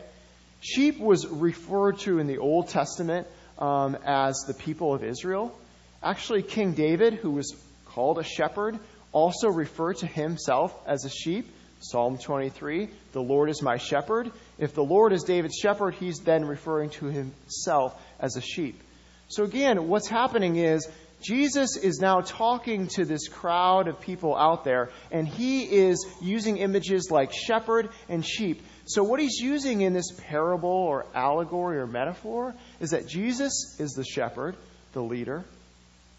Sheep 0.60 1.00
was 1.00 1.26
referred 1.26 1.98
to 2.02 2.20
in 2.20 2.28
the 2.28 2.38
Old 2.38 2.68
Testament 2.68 3.26
um, 3.58 3.98
as 4.06 4.44
the 4.46 4.54
people 4.54 4.94
of 4.94 5.02
Israel. 5.02 5.58
Actually, 6.04 6.44
King 6.44 6.74
David, 6.74 7.14
who 7.14 7.32
was 7.32 7.63
called 7.94 8.19
a 8.19 8.25
shepherd, 8.25 8.79
also 9.13 9.48
refer 9.48 9.94
to 9.94 10.06
himself 10.06 10.77
as 10.86 11.05
a 11.05 11.10
sheep. 11.10 11.48
Psalm 11.81 12.19
23, 12.19 12.89
the 13.13 13.20
Lord 13.20 13.51
is 13.51 13.63
my 13.63 13.77
shepherd. 13.77 14.32
If 14.58 14.74
the 14.74 14.82
Lord 14.82 15.13
is 15.13 15.22
David's 15.22 15.56
shepherd, 15.56 15.94
he's 15.94 16.19
then 16.20 16.46
referring 16.46 16.91
to 16.91 17.06
himself 17.06 18.01
as 18.19 18.36
a 18.36 18.41
sheep. 18.41 18.81
So 19.29 19.44
again, 19.44 19.89
what's 19.89 20.08
happening 20.08 20.56
is 20.56 20.89
Jesus 21.22 21.77
is 21.77 22.01
now 22.01 22.20
talking 22.20 22.89
to 22.89 23.05
this 23.05 23.29
crowd 23.29 23.89
of 23.89 24.01
people 24.01 24.36
out 24.36 24.65
there, 24.65 24.91
and 25.10 25.27
he 25.27 25.63
is 25.63 26.06
using 26.20 26.58
images 26.58 27.10
like 27.10 27.32
shepherd 27.32 27.91
and 28.08 28.24
sheep. 28.24 28.63
So, 28.86 29.03
what 29.03 29.20
he's 29.20 29.39
using 29.39 29.81
in 29.81 29.94
this 29.94 30.10
parable 30.29 30.69
or 30.69 31.06
allegory 31.15 31.79
or 31.79 31.86
metaphor 31.86 32.55
is 32.81 32.91
that 32.91 33.08
Jesus 33.08 33.77
is 33.79 33.93
the 33.93 34.05
shepherd, 34.05 34.56
the 34.93 35.03
leader, 35.03 35.44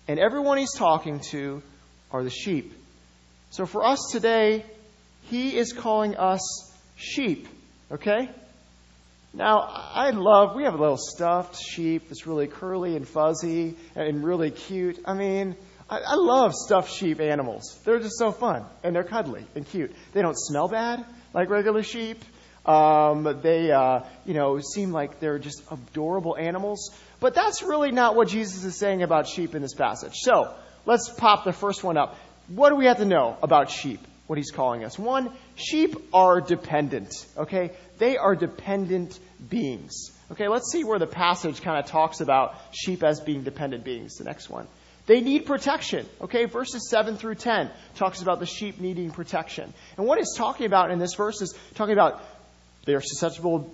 and 0.07 0.19
everyone 0.19 0.57
he's 0.57 0.74
talking 0.74 1.19
to 1.31 1.62
are 2.12 2.24
the 2.24 2.29
sheep. 2.29 2.74
So 3.50 3.65
for 3.65 3.85
us 3.85 4.09
today, 4.12 4.65
he 5.24 5.57
is 5.57 5.74
calling 5.74 6.15
us 6.15 6.41
sheep. 6.95 7.47
Okay? 7.91 8.29
Now, 9.33 9.59
I 9.59 10.12
love, 10.12 10.55
we 10.55 10.63
have 10.63 10.75
a 10.75 10.77
little 10.77 10.97
stuffed 10.97 11.62
sheep 11.62 12.07
that's 12.07 12.25
really 12.25 12.47
curly 12.47 12.95
and 12.95 13.07
fuzzy 13.07 13.75
and 13.95 14.24
really 14.24 14.51
cute. 14.51 15.00
I 15.05 15.13
mean, 15.13 15.55
I, 15.89 16.00
I 16.00 16.15
love 16.15 16.53
stuffed 16.53 16.91
sheep 16.91 17.19
animals. 17.19 17.77
They're 17.83 18.00
just 18.00 18.17
so 18.17 18.31
fun 18.31 18.65
and 18.83 18.95
they're 18.95 19.03
cuddly 19.03 19.45
and 19.55 19.67
cute. 19.67 19.93
They 20.13 20.21
don't 20.21 20.38
smell 20.38 20.67
bad 20.67 21.03
like 21.33 21.50
regular 21.50 21.83
sheep. 21.83 22.24
Um, 22.65 23.39
they, 23.41 23.72
uh, 23.72 24.01
you 24.25 24.34
know, 24.34 24.60
seem 24.60 24.91
like 24.91 25.19
they're 25.19 25.39
just 25.39 25.62
adorable 25.72 26.36
animals. 26.36 26.91
But 27.19 27.34
that's 27.34 27.62
really 27.63 27.91
not 27.91 28.15
what 28.15 28.27
Jesus 28.27 28.63
is 28.63 28.75
saying 28.75 29.03
about 29.03 29.27
sheep 29.27 29.55
in 29.55 29.62
this 29.62 29.74
passage. 29.74 30.15
So 30.15 30.53
let's 30.86 31.10
pop 31.10 31.43
the 31.43 31.53
first 31.53 31.84
one 31.84 31.98
up. 31.98 32.17
What 32.48 32.69
do 32.69 32.75
we 32.75 32.86
have 32.86 32.98
to 32.98 33.05
know 33.05 33.38
about 33.41 33.69
sheep? 33.69 34.00
What 34.27 34.38
he's 34.38 34.51
calling 34.51 34.84
us. 34.84 34.98
One, 34.98 35.31
sheep 35.55 35.95
are 36.13 36.41
dependent. 36.41 37.13
Okay? 37.38 37.72
They 38.00 38.17
are 38.17 38.36
dependent 38.36 39.19
beings. 39.50 40.12
Okay, 40.31 40.48
let's 40.48 40.72
see 40.72 40.84
where 40.84 40.98
the 40.98 41.07
passage 41.07 41.62
kind 41.62 41.77
of 41.77 41.86
talks 41.86 42.19
about 42.19 42.55
sheep 42.72 43.03
as 43.03 43.19
being 43.19 43.43
dependent 43.43 43.84
beings. 43.84 44.15
The 44.15 44.24
next 44.24 44.50
one. 44.50 44.67
They 45.05 45.22
need 45.22 45.45
protection. 45.45 46.07
Okay, 46.19 46.45
verses 46.45 46.89
7 46.89 47.17
through 47.17 47.36
10 47.36 47.69
talks 47.95 48.24
about 48.24 48.39
the 48.39 48.48
sheep 48.48 48.79
needing 48.79 49.12
protection. 49.12 49.72
And 49.98 50.07
what 50.07 50.17
it's 50.17 50.36
talking 50.36 50.65
about 50.65 50.89
in 50.89 50.98
this 50.98 51.13
verse 51.13 51.41
is 51.41 51.53
talking 51.75 51.93
about 51.93 52.24
they 52.86 52.94
are 52.94 53.01
susceptible 53.01 53.74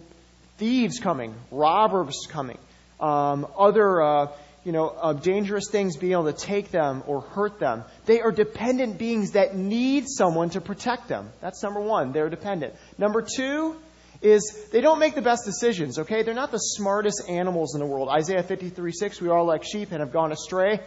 thieves 0.58 1.00
coming, 1.00 1.36
robbers 1.52 2.28
coming, 2.30 2.58
um, 3.00 3.48
other 3.58 4.02
uh, 4.02 4.28
you 4.64 4.72
know, 4.72 4.90
uh, 4.90 5.14
dangerous 5.14 5.70
things 5.72 5.98
being 5.98 6.14
able 6.14 6.32
to 6.32 6.34
take 6.34 6.70
them 6.70 7.04
or 7.08 7.22
hurt 7.22 7.60
them. 7.60 7.84
They 8.06 8.22
are 8.22 8.32
dependent 8.32 8.98
beings 8.98 9.32
that 9.32 9.56
need 9.56 10.06
someone 10.08 10.52
to 10.52 10.62
protect 10.62 11.08
them. 11.08 11.30
That's 11.42 11.64
number 11.64 11.82
one. 11.82 12.12
They're 12.12 12.30
dependent. 12.30 12.76
Number 12.98 13.24
two 13.24 13.76
is 14.22 14.68
they 14.72 14.82
don't 14.82 15.00
make 15.00 15.16
the 15.16 15.22
best 15.22 15.46
decisions, 15.46 15.98
okay? 15.98 16.22
They're 16.22 16.36
not 16.36 16.52
the 16.52 16.60
smartest 16.60 17.24
animals 17.28 17.74
in 17.74 17.80
the 17.80 17.88
world. 17.88 18.10
Isaiah 18.10 18.44
53 18.44 18.92
6, 18.92 19.22
we 19.22 19.30
are 19.30 19.44
like 19.44 19.64
sheep 19.64 19.92
and 19.92 20.00
have 20.00 20.14
gone 20.14 20.32
astray. 20.32 20.80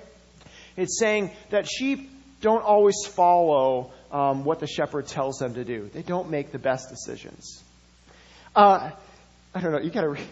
It's 0.77 0.99
saying 0.99 1.33
that 1.51 1.67
sheep 1.69 2.11
don't 2.41 2.63
always 2.63 2.97
follow 3.07 3.93
um, 4.13 4.45
what 4.45 4.61
the 4.61 4.67
shepherd 4.67 5.09
tells 5.09 5.39
them 5.39 5.55
to 5.55 5.65
do. 5.65 5.91
They 5.93 6.03
don't 6.03 6.31
make 6.31 6.53
the 6.53 6.59
best 6.59 6.91
decisions. 6.91 7.63
Uh, 8.55 8.93
I 9.53 9.61
don't 9.61 9.73
know. 9.73 9.81
You 9.81 9.91
gotta. 9.91 10.11
Re- 10.11 10.29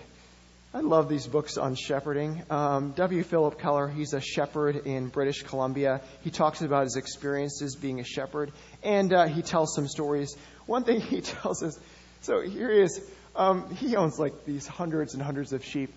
I 0.72 0.78
love 0.78 1.08
these 1.08 1.26
books 1.26 1.58
on 1.58 1.74
shepherding. 1.74 2.44
Um, 2.50 2.92
W. 2.92 3.24
Philip 3.24 3.58
Keller, 3.58 3.88
he's 3.88 4.14
a 4.14 4.20
shepherd 4.20 4.86
in 4.86 5.08
British 5.08 5.42
Columbia. 5.42 6.00
He 6.22 6.30
talks 6.30 6.62
about 6.62 6.84
his 6.84 6.94
experiences 6.94 7.74
being 7.74 7.98
a 7.98 8.04
shepherd, 8.04 8.52
and 8.84 9.12
uh, 9.12 9.26
he 9.26 9.42
tells 9.42 9.74
some 9.74 9.88
stories. 9.88 10.36
One 10.66 10.84
thing 10.84 11.00
he 11.10 11.20
tells 11.20 11.64
us. 11.64 11.76
So 12.20 12.42
here 12.42 12.70
he 12.70 12.82
is. 12.82 13.00
Um, 13.34 13.74
he 13.74 13.96
owns 13.96 14.20
like 14.20 14.44
these 14.44 14.68
hundreds 14.68 15.14
and 15.14 15.22
hundreds 15.22 15.52
of 15.52 15.64
sheep, 15.64 15.92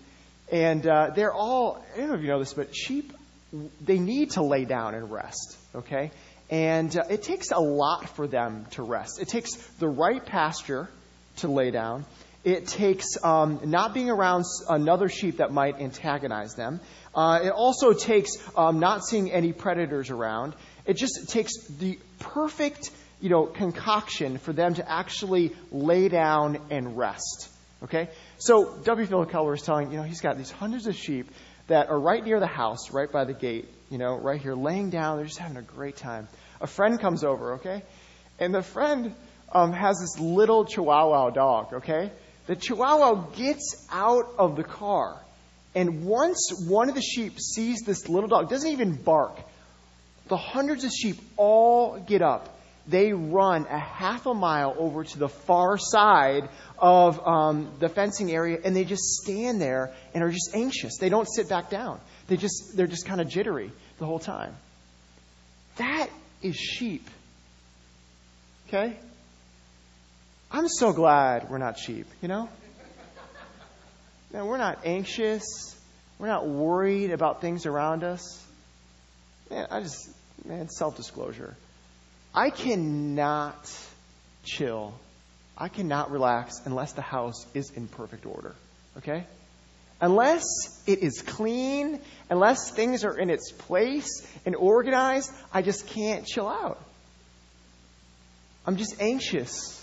and 0.50 0.84
uh, 0.84 1.10
they're 1.14 1.32
all. 1.32 1.84
I 1.94 1.98
don't 1.98 2.08
know 2.08 2.14
if 2.16 2.22
you 2.22 2.28
know 2.28 2.40
this, 2.40 2.54
but 2.54 2.74
sheep 2.74 3.12
they 3.80 4.00
need 4.00 4.32
to 4.32 4.42
lay 4.42 4.64
down 4.64 4.96
and 4.96 5.12
rest. 5.12 5.56
Okay, 5.76 6.10
and 6.50 6.94
uh, 6.96 7.04
it 7.08 7.22
takes 7.22 7.52
a 7.52 7.60
lot 7.60 8.08
for 8.16 8.26
them 8.26 8.66
to 8.72 8.82
rest. 8.82 9.20
It 9.20 9.28
takes 9.28 9.54
the 9.78 9.88
right 9.88 10.26
pasture 10.26 10.88
to 11.36 11.48
lay 11.48 11.70
down. 11.70 12.04
It 12.44 12.68
takes 12.68 13.22
um, 13.24 13.60
not 13.64 13.92
being 13.92 14.08
around 14.08 14.44
another 14.68 15.08
sheep 15.08 15.38
that 15.38 15.52
might 15.52 15.80
antagonize 15.80 16.54
them. 16.54 16.80
Uh, 17.12 17.40
it 17.42 17.50
also 17.50 17.92
takes 17.92 18.36
um, 18.56 18.78
not 18.78 19.04
seeing 19.04 19.32
any 19.32 19.52
predators 19.52 20.10
around. 20.10 20.54
It 20.84 20.94
just 20.96 21.28
takes 21.28 21.66
the 21.66 21.98
perfect, 22.20 22.90
you 23.20 23.30
know, 23.30 23.46
concoction 23.46 24.38
for 24.38 24.52
them 24.52 24.74
to 24.74 24.88
actually 24.88 25.56
lay 25.72 26.08
down 26.08 26.58
and 26.70 26.96
rest. 26.96 27.48
Okay? 27.82 28.10
So 28.38 28.78
W. 28.84 29.06
Philip 29.06 29.30
Keller 29.30 29.54
is 29.54 29.62
telling, 29.62 29.90
you 29.90 29.96
know, 29.96 30.04
he's 30.04 30.20
got 30.20 30.38
these 30.38 30.50
hundreds 30.50 30.86
of 30.86 30.94
sheep 30.94 31.28
that 31.66 31.88
are 31.88 31.98
right 31.98 32.24
near 32.24 32.38
the 32.38 32.46
house, 32.46 32.92
right 32.92 33.10
by 33.10 33.24
the 33.24 33.34
gate, 33.34 33.68
you 33.90 33.98
know, 33.98 34.16
right 34.16 34.40
here, 34.40 34.54
laying 34.54 34.90
down. 34.90 35.16
They're 35.16 35.26
just 35.26 35.38
having 35.38 35.56
a 35.56 35.62
great 35.62 35.96
time. 35.96 36.28
A 36.60 36.66
friend 36.66 37.00
comes 37.00 37.24
over, 37.24 37.54
okay? 37.54 37.82
And 38.38 38.54
the 38.54 38.62
friend 38.62 39.14
um, 39.52 39.72
has 39.72 39.98
this 40.00 40.18
little 40.18 40.64
Chihuahua 40.64 41.30
dog, 41.30 41.74
okay? 41.74 42.10
The 42.46 42.56
Chihuahua 42.56 43.30
gets 43.36 43.86
out 43.90 44.34
of 44.38 44.56
the 44.56 44.64
car. 44.64 45.20
And 45.74 46.04
once 46.04 46.64
one 46.66 46.88
of 46.88 46.94
the 46.94 47.02
sheep 47.02 47.38
sees 47.38 47.82
this 47.82 48.08
little 48.08 48.28
dog, 48.28 48.48
doesn't 48.48 48.70
even 48.70 48.94
bark, 48.94 49.38
the 50.28 50.36
hundreds 50.36 50.84
of 50.84 50.90
sheep 50.90 51.18
all 51.36 51.98
get 51.98 52.22
up. 52.22 52.52
They 52.88 53.12
run 53.12 53.66
a 53.68 53.78
half 53.78 54.26
a 54.26 54.34
mile 54.34 54.74
over 54.78 55.02
to 55.02 55.18
the 55.18 55.28
far 55.28 55.76
side 55.76 56.48
of 56.78 57.20
um, 57.26 57.72
the 57.80 57.88
fencing 57.88 58.30
area, 58.30 58.58
and 58.62 58.76
they 58.76 58.84
just 58.84 59.22
stand 59.22 59.60
there 59.60 59.92
and 60.14 60.22
are 60.22 60.30
just 60.30 60.50
anxious. 60.54 60.96
They 60.98 61.08
don't 61.08 61.28
sit 61.28 61.48
back 61.48 61.68
down. 61.68 62.00
They 62.28 62.36
just 62.36 62.76
they're 62.76 62.86
just 62.86 63.04
kind 63.04 63.20
of 63.20 63.28
jittery 63.28 63.72
the 63.98 64.06
whole 64.06 64.20
time. 64.20 64.54
That 65.76 66.08
is 66.42 66.56
sheep. 66.56 67.08
Okay? 68.68 68.96
I'm 70.56 70.68
so 70.68 70.94
glad 70.94 71.50
we're 71.50 71.58
not 71.58 71.78
sheep, 71.78 72.06
you 72.22 72.28
know? 72.28 72.48
Man, 74.32 74.46
we're 74.46 74.56
not 74.56 74.86
anxious. 74.86 75.44
We're 76.18 76.28
not 76.28 76.48
worried 76.48 77.10
about 77.10 77.42
things 77.42 77.66
around 77.66 78.02
us. 78.02 78.42
Man, 79.50 79.66
I 79.70 79.82
just, 79.82 80.08
man, 80.46 80.70
self 80.70 80.96
disclosure. 80.96 81.54
I 82.34 82.48
cannot 82.48 83.70
chill. 84.44 84.94
I 85.58 85.68
cannot 85.68 86.10
relax 86.10 86.62
unless 86.64 86.94
the 86.94 87.02
house 87.02 87.46
is 87.52 87.70
in 87.72 87.86
perfect 87.86 88.24
order. 88.24 88.54
Okay? 88.96 89.26
Unless 90.00 90.46
it 90.86 91.00
is 91.00 91.20
clean, 91.20 92.00
unless 92.30 92.70
things 92.70 93.04
are 93.04 93.18
in 93.18 93.28
its 93.28 93.52
place 93.52 94.26
and 94.46 94.56
organized, 94.56 95.30
I 95.52 95.60
just 95.60 95.86
can't 95.88 96.24
chill 96.24 96.48
out. 96.48 96.82
I'm 98.66 98.78
just 98.78 99.02
anxious. 99.02 99.82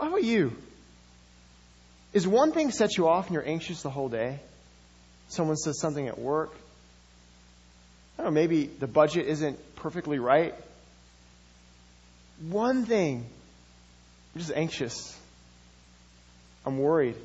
How 0.00 0.08
about 0.08 0.24
you? 0.24 0.56
Is 2.12 2.26
one 2.26 2.52
thing 2.52 2.70
set 2.70 2.96
you 2.96 3.08
off 3.08 3.26
and 3.26 3.34
you're 3.34 3.46
anxious 3.46 3.82
the 3.82 3.90
whole 3.90 4.08
day? 4.08 4.38
Someone 5.28 5.56
says 5.56 5.80
something 5.80 6.06
at 6.06 6.18
work. 6.18 6.54
I 8.18 8.22
don't 8.22 8.32
know, 8.32 8.40
maybe 8.40 8.66
the 8.66 8.86
budget 8.86 9.26
isn't 9.26 9.58
perfectly 9.76 10.18
right. 10.18 10.54
One 12.48 12.84
thing, 12.84 13.26
I'm 14.34 14.40
just 14.40 14.52
anxious. 14.54 15.16
I'm 16.64 16.78
worried. 16.78 17.16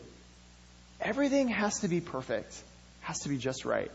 Everything 0.99 1.47
has 1.49 1.79
to 1.79 1.87
be 1.87 2.01
perfect, 2.01 2.55
has 3.01 3.19
to 3.19 3.29
be 3.29 3.37
just 3.37 3.65
right. 3.65 3.91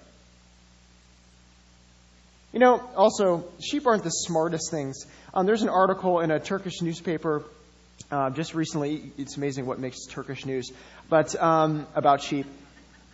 You 2.53 2.61
know, 2.61 2.81
also, 2.97 3.45
sheep 3.61 3.87
aren't 3.87 4.05
the 4.05 4.11
smartest 4.11 4.71
things. 4.71 5.07
Um, 5.35 5.45
there's 5.45 5.63
an 5.63 5.69
article 5.69 6.21
in 6.21 6.31
a 6.31 6.39
Turkish 6.39 6.83
newspaper 6.83 7.43
uh, 8.11 8.31
just 8.31 8.55
recently. 8.55 9.13
It's 9.19 9.37
amazing 9.37 9.67
what 9.67 9.79
makes 9.79 10.07
Turkish 10.07 10.45
news, 10.47 10.71
but 11.09 11.35
um, 11.41 11.87
about 11.95 12.23
sheep. 12.23 12.47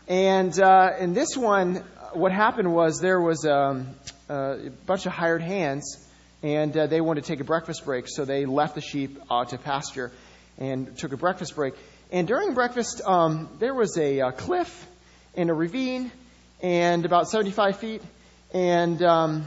And 0.08 0.58
uh, 0.58 0.94
in 0.98 1.14
this 1.14 1.36
one, 1.36 1.84
what 2.12 2.32
happened 2.32 2.72
was 2.74 2.98
there 2.98 3.20
was 3.20 3.46
um, 3.46 3.88
a 4.28 4.70
bunch 4.86 5.06
of 5.06 5.12
hired 5.12 5.42
hands, 5.42 6.04
and 6.42 6.76
uh, 6.76 6.86
they 6.86 7.00
wanted 7.00 7.24
to 7.24 7.28
take 7.28 7.40
a 7.40 7.44
breakfast 7.44 7.84
break, 7.84 8.06
so 8.08 8.24
they 8.24 8.46
left 8.46 8.74
the 8.74 8.80
sheep 8.80 9.20
uh, 9.30 9.44
to 9.44 9.58
pasture 9.58 10.10
and 10.58 10.96
took 10.98 11.12
a 11.12 11.16
breakfast 11.16 11.54
break. 11.54 11.74
And 12.12 12.26
during 12.26 12.54
breakfast, 12.54 13.02
um, 13.06 13.48
there 13.60 13.74
was 13.74 13.96
a, 13.96 14.18
a, 14.18 14.32
cliff 14.32 14.86
and 15.36 15.48
a 15.48 15.54
ravine, 15.54 16.10
and 16.60 17.04
about 17.04 17.28
75 17.28 17.78
feet, 17.78 18.02
and 18.52 19.00
um, 19.02 19.44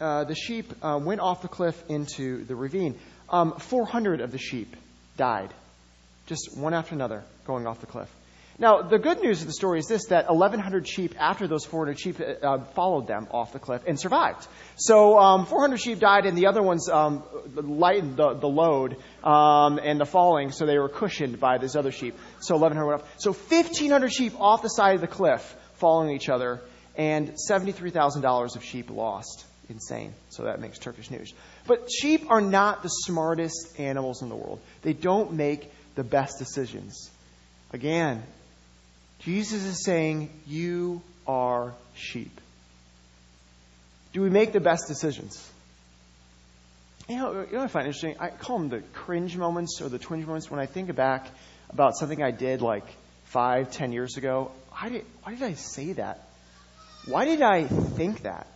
uh, 0.00 0.24
the 0.24 0.34
sheep 0.34 0.72
uh, 0.82 0.98
went 1.02 1.20
off 1.20 1.42
the 1.42 1.48
cliff 1.48 1.82
into 1.88 2.44
the 2.44 2.54
ravine. 2.54 2.98
Um, 3.28 3.52
400 3.58 4.20
of 4.20 4.32
the 4.32 4.38
sheep 4.38 4.76
died, 5.16 5.52
just 6.26 6.56
one 6.56 6.74
after 6.74 6.94
another, 6.94 7.24
going 7.46 7.66
off 7.66 7.80
the 7.80 7.86
cliff. 7.86 8.08
Now, 8.58 8.80
the 8.80 8.98
good 8.98 9.20
news 9.20 9.42
of 9.42 9.48
the 9.48 9.52
story 9.52 9.80
is 9.80 9.86
this 9.86 10.06
that 10.06 10.30
1,100 10.30 10.88
sheep, 10.88 11.14
after 11.18 11.46
those 11.46 11.66
400 11.66 12.00
sheep, 12.00 12.16
uh, 12.20 12.58
followed 12.74 13.06
them 13.06 13.28
off 13.30 13.52
the 13.52 13.58
cliff 13.58 13.82
and 13.86 14.00
survived. 14.00 14.46
So, 14.76 15.18
um, 15.18 15.44
400 15.44 15.76
sheep 15.76 15.98
died, 15.98 16.24
and 16.24 16.38
the 16.38 16.46
other 16.46 16.62
ones 16.62 16.88
um, 16.88 17.22
lightened 17.54 18.16
the, 18.16 18.32
the 18.32 18.48
load 18.48 18.96
um, 19.22 19.78
and 19.78 20.00
the 20.00 20.06
falling, 20.06 20.52
so 20.52 20.64
they 20.64 20.78
were 20.78 20.88
cushioned 20.88 21.38
by 21.38 21.58
these 21.58 21.76
other 21.76 21.92
sheep. 21.92 22.16
So, 22.40 22.54
1,100 22.54 22.86
went 22.86 23.02
up. 23.02 23.08
So, 23.18 23.32
1,500 23.32 24.10
sheep 24.10 24.40
off 24.40 24.62
the 24.62 24.68
side 24.68 24.94
of 24.94 25.00
the 25.02 25.06
cliff, 25.06 25.54
following 25.74 26.16
each 26.16 26.30
other, 26.30 26.62
and 26.96 27.34
$73,000 27.50 28.56
of 28.56 28.64
sheep 28.64 28.88
lost. 28.88 29.44
Insane. 29.68 30.14
So, 30.30 30.44
that 30.44 30.60
makes 30.60 30.78
Turkish 30.78 31.10
news. 31.10 31.34
But 31.66 31.90
sheep 31.90 32.30
are 32.30 32.40
not 32.40 32.82
the 32.82 32.88
smartest 32.88 33.78
animals 33.78 34.22
in 34.22 34.28
the 34.28 34.36
world, 34.36 34.60
they 34.82 34.92
don't 34.92 35.32
make 35.32 35.70
the 35.94 36.04
best 36.04 36.38
decisions. 36.38 37.10
Again, 37.72 38.22
Jesus 39.20 39.64
is 39.64 39.84
saying, 39.84 40.30
You 40.46 41.02
are 41.26 41.74
sheep. 41.94 42.40
Do 44.12 44.22
we 44.22 44.30
make 44.30 44.52
the 44.52 44.60
best 44.60 44.88
decisions? 44.88 45.50
You 47.08 47.16
know, 47.16 47.46
you 47.50 47.56
know 47.56 47.62
I 47.62 47.68
find 47.68 47.86
interesting? 47.86 48.16
I 48.18 48.30
call 48.30 48.58
them 48.58 48.68
the 48.68 48.80
cringe 48.92 49.36
moments 49.36 49.80
or 49.80 49.88
the 49.88 49.98
twinge 49.98 50.26
moments 50.26 50.50
when 50.50 50.58
I 50.58 50.66
think 50.66 50.94
back 50.94 51.28
about 51.70 51.96
something 51.96 52.22
I 52.22 52.30
did 52.30 52.62
like 52.62 52.86
five, 53.24 53.70
ten 53.70 53.92
years 53.92 54.16
ago. 54.16 54.50
Why 54.70 54.88
did, 54.88 55.04
why 55.22 55.34
did 55.34 55.42
I 55.42 55.54
say 55.54 55.92
that? 55.94 56.28
Why 57.06 57.24
did 57.24 57.42
I 57.42 57.64
think 57.64 58.22
that? 58.22 58.46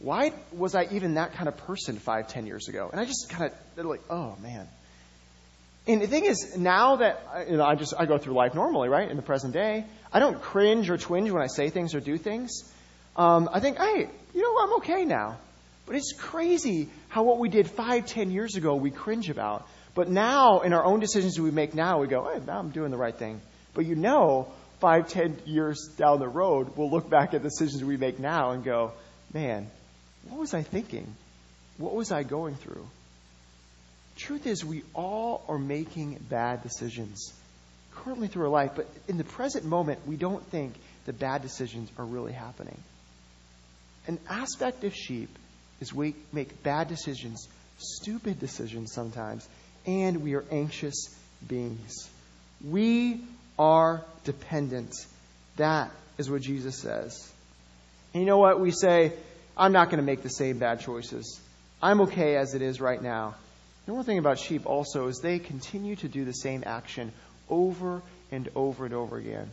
Why 0.00 0.32
was 0.52 0.74
I 0.74 0.88
even 0.90 1.14
that 1.14 1.34
kind 1.34 1.48
of 1.48 1.56
person 1.58 1.98
five, 1.98 2.28
ten 2.28 2.46
years 2.46 2.68
ago? 2.68 2.88
And 2.90 3.00
I 3.00 3.04
just 3.04 3.28
kind 3.28 3.52
of, 3.76 3.84
like, 3.84 4.02
oh 4.10 4.34
man, 4.42 4.66
and 5.86 6.02
the 6.02 6.06
thing 6.06 6.24
is, 6.24 6.56
now 6.56 6.96
that 6.96 7.46
you 7.48 7.56
know, 7.56 7.64
I 7.64 7.74
just 7.74 7.94
I 7.98 8.06
go 8.06 8.18
through 8.18 8.34
life 8.34 8.54
normally, 8.54 8.88
right? 8.88 9.10
In 9.10 9.16
the 9.16 9.22
present 9.22 9.52
day, 9.52 9.84
I 10.12 10.18
don't 10.18 10.40
cringe 10.40 10.90
or 10.90 10.96
twinge 10.96 11.30
when 11.30 11.42
I 11.42 11.46
say 11.46 11.70
things 11.70 11.94
or 11.94 12.00
do 12.00 12.18
things. 12.18 12.62
Um, 13.16 13.48
I 13.52 13.60
think, 13.60 13.78
hey, 13.78 14.08
you 14.34 14.42
know, 14.42 14.62
I'm 14.62 14.74
okay 14.78 15.04
now. 15.04 15.38
But 15.86 15.96
it's 15.96 16.12
crazy 16.12 16.88
how 17.08 17.24
what 17.24 17.38
we 17.38 17.48
did 17.48 17.68
five, 17.68 18.06
ten 18.06 18.30
years 18.30 18.56
ago 18.56 18.76
we 18.76 18.90
cringe 18.90 19.30
about. 19.30 19.66
But 19.94 20.08
now, 20.08 20.60
in 20.60 20.72
our 20.72 20.84
own 20.84 21.00
decisions 21.00 21.40
we 21.40 21.50
make 21.50 21.74
now, 21.74 21.98
we 21.98 22.06
go, 22.06 22.30
hey, 22.32 22.40
I'm 22.50 22.70
doing 22.70 22.90
the 22.90 22.96
right 22.96 23.14
thing. 23.14 23.40
But 23.74 23.86
you 23.86 23.96
know, 23.96 24.52
five, 24.78 25.08
ten 25.08 25.38
years 25.46 25.88
down 25.96 26.20
the 26.20 26.28
road, 26.28 26.76
we'll 26.76 26.90
look 26.90 27.10
back 27.10 27.34
at 27.34 27.42
decisions 27.42 27.82
we 27.82 27.96
make 27.96 28.20
now 28.20 28.50
and 28.50 28.62
go, 28.62 28.92
man, 29.32 29.68
what 30.28 30.40
was 30.40 30.54
I 30.54 30.62
thinking? 30.62 31.14
What 31.78 31.94
was 31.94 32.12
I 32.12 32.22
going 32.22 32.54
through? 32.54 32.86
Truth 34.16 34.46
is, 34.46 34.64
we 34.64 34.82
all 34.94 35.42
are 35.48 35.58
making 35.58 36.18
bad 36.28 36.62
decisions 36.62 37.32
currently 37.94 38.28
through 38.28 38.44
our 38.44 38.50
life, 38.50 38.72
but 38.76 38.86
in 39.08 39.18
the 39.18 39.24
present 39.24 39.64
moment, 39.64 40.00
we 40.06 40.16
don't 40.16 40.44
think 40.46 40.74
the 41.06 41.12
bad 41.12 41.42
decisions 41.42 41.90
are 41.98 42.04
really 42.04 42.32
happening. 42.32 42.78
An 44.06 44.18
aspect 44.28 44.84
of 44.84 44.94
sheep 44.94 45.30
is 45.80 45.92
we 45.92 46.14
make 46.32 46.62
bad 46.62 46.88
decisions, 46.88 47.48
stupid 47.78 48.38
decisions 48.38 48.92
sometimes, 48.92 49.48
and 49.86 50.22
we 50.22 50.34
are 50.34 50.44
anxious 50.50 51.14
beings. 51.46 52.08
We 52.62 53.22
are 53.58 54.04
dependent. 54.24 54.92
That 55.56 55.90
is 56.18 56.30
what 56.30 56.42
Jesus 56.42 56.78
says. 56.78 57.30
And 58.12 58.22
you 58.22 58.26
know 58.26 58.38
what? 58.38 58.60
We 58.60 58.70
say, 58.70 59.12
I'm 59.60 59.72
not 59.72 59.90
going 59.90 59.98
to 59.98 60.06
make 60.06 60.22
the 60.22 60.30
same 60.30 60.58
bad 60.58 60.80
choices. 60.80 61.38
I'm 61.82 62.00
okay 62.02 62.36
as 62.36 62.54
it 62.54 62.62
is 62.62 62.80
right 62.80 63.00
now. 63.00 63.34
The 63.84 63.92
one 63.92 64.04
thing 64.04 64.16
about 64.16 64.38
sheep 64.38 64.64
also 64.64 65.08
is 65.08 65.18
they 65.18 65.38
continue 65.38 65.96
to 65.96 66.08
do 66.08 66.24
the 66.24 66.32
same 66.32 66.64
action 66.64 67.12
over 67.50 68.00
and 68.32 68.48
over 68.54 68.86
and 68.86 68.94
over 68.94 69.18
again. 69.18 69.50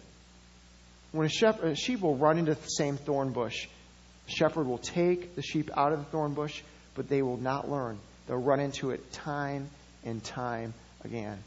When 1.11 1.27
a, 1.27 1.47
a 1.61 1.75
sheep 1.75 1.99
will 1.99 2.15
run 2.15 2.37
into 2.37 2.55
the 2.55 2.67
same 2.67 2.95
thorn 2.95 3.31
bush, 3.31 3.67
the 4.27 4.31
shepherd 4.31 4.65
will 4.65 4.77
take 4.77 5.35
the 5.35 5.41
sheep 5.41 5.69
out 5.75 5.91
of 5.91 5.99
the 5.99 6.05
thorn 6.05 6.33
bush, 6.33 6.61
but 6.95 7.09
they 7.09 7.21
will 7.21 7.37
not 7.37 7.69
learn. 7.69 7.99
They'll 8.27 8.37
run 8.37 8.61
into 8.61 8.91
it 8.91 9.11
time 9.11 9.69
and 10.05 10.23
time 10.23 10.73
again. 11.03 11.37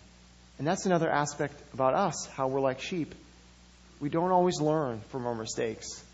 And 0.59 0.67
that's 0.67 0.85
another 0.85 1.09
aspect 1.09 1.55
about 1.73 1.95
us, 1.95 2.27
how 2.27 2.49
we're 2.49 2.61
like 2.61 2.83
sheep. 2.83 3.15
We 4.01 4.11
don't 4.11 4.33
always 4.33 4.61
learn 4.61 5.01
from 5.09 5.27
our 5.27 5.35
mistakes. 5.35 6.05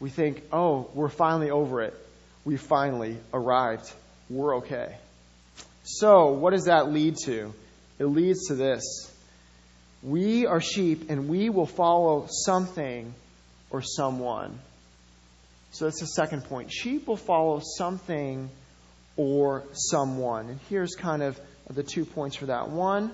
We 0.00 0.10
think, 0.10 0.42
oh, 0.52 0.88
we're 0.94 1.08
finally 1.08 1.50
over 1.50 1.82
it. 1.82 1.94
We 2.44 2.56
finally 2.56 3.16
arrived. 3.32 3.92
We're 4.30 4.56
okay. 4.58 4.96
So, 5.84 6.32
what 6.32 6.52
does 6.52 6.64
that 6.64 6.92
lead 6.92 7.16
to? 7.24 7.52
It 7.98 8.04
leads 8.04 8.48
to 8.48 8.54
this. 8.54 9.10
We 10.02 10.46
are 10.46 10.60
sheep 10.60 11.10
and 11.10 11.28
we 11.28 11.50
will 11.50 11.66
follow 11.66 12.26
something 12.30 13.12
or 13.70 13.82
someone. 13.82 14.58
So 15.72 15.84
that's 15.86 16.00
the 16.00 16.06
second 16.06 16.44
point. 16.44 16.72
Sheep 16.72 17.06
will 17.06 17.16
follow 17.16 17.60
something 17.62 18.48
or 19.16 19.64
someone. 19.72 20.48
And 20.48 20.60
here's 20.68 20.94
kind 20.94 21.22
of 21.22 21.38
the 21.68 21.82
two 21.82 22.04
points 22.04 22.36
for 22.36 22.46
that. 22.46 22.70
One, 22.70 23.12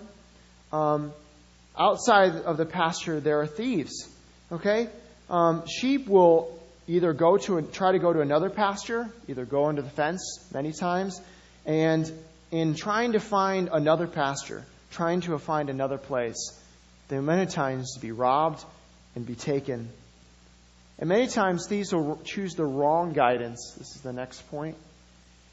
um, 0.73 1.13
outside 1.79 2.37
of 2.37 2.57
the 2.57 2.67
pasture, 2.67 3.21
there 3.21 3.41
are 3.41 3.47
thieves. 3.47 4.09
Okay? 4.53 4.89
Um, 5.31 5.67
sheep 5.67 6.07
will 6.07 6.59
either 6.87 7.13
go 7.13 7.37
to 7.37 7.63
try 7.63 7.93
to 7.93 7.99
go 7.99 8.13
to 8.13 8.21
another 8.21 8.51
pasture, 8.51 9.09
either 9.29 9.45
go 9.45 9.67
under 9.67 9.83
the 9.83 9.91
fence 9.91 10.39
many 10.53 10.73
times, 10.73 11.21
and 11.67 12.11
in 12.51 12.75
trying 12.75 13.13
to 13.13 13.21
find 13.21 13.69
another 13.73 14.07
pasture, 14.07 14.65
trying 14.91 15.21
to 15.23 15.39
find 15.39 15.71
another 15.71 15.99
place, 15.99 16.53
they 17.09 17.19
many 17.19 17.47
times 17.47 17.97
be 17.99 18.13
robbed 18.13 18.65
and 19.15 19.27
be 19.27 19.35
taken. 19.35 19.89
And 20.99 21.09
many 21.09 21.27
times 21.27 21.67
thieves 21.67 21.93
will 21.93 22.21
choose 22.25 22.55
the 22.55 22.65
wrong 22.65 23.13
guidance. 23.13 23.75
This 23.77 23.97
is 23.97 24.03
the 24.03 24.13
next 24.13 24.49
point. 24.51 24.77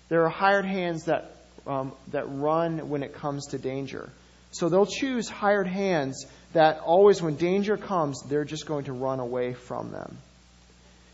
There 0.10 0.24
are 0.26 0.30
hired 0.30 0.66
hands 0.66 1.06
that, 1.06 1.36
um, 1.66 1.94
that 2.12 2.26
run 2.28 2.90
when 2.90 3.02
it 3.02 3.14
comes 3.14 3.48
to 3.48 3.58
danger. 3.58 4.10
So 4.52 4.70
they'll 4.70 4.86
choose 4.86 5.30
hired 5.30 5.68
hands 5.68 6.26
that 6.54 6.82
always, 6.82 7.22
when 7.22 7.38
danger 7.38 7.78
comes, 7.78 8.22
they're 8.24 8.46
just 8.46 8.66
going 8.66 8.86
to 8.86 8.94
run 8.94 9.20
away 9.20 9.54
from 9.54 9.92
them. 9.92 10.18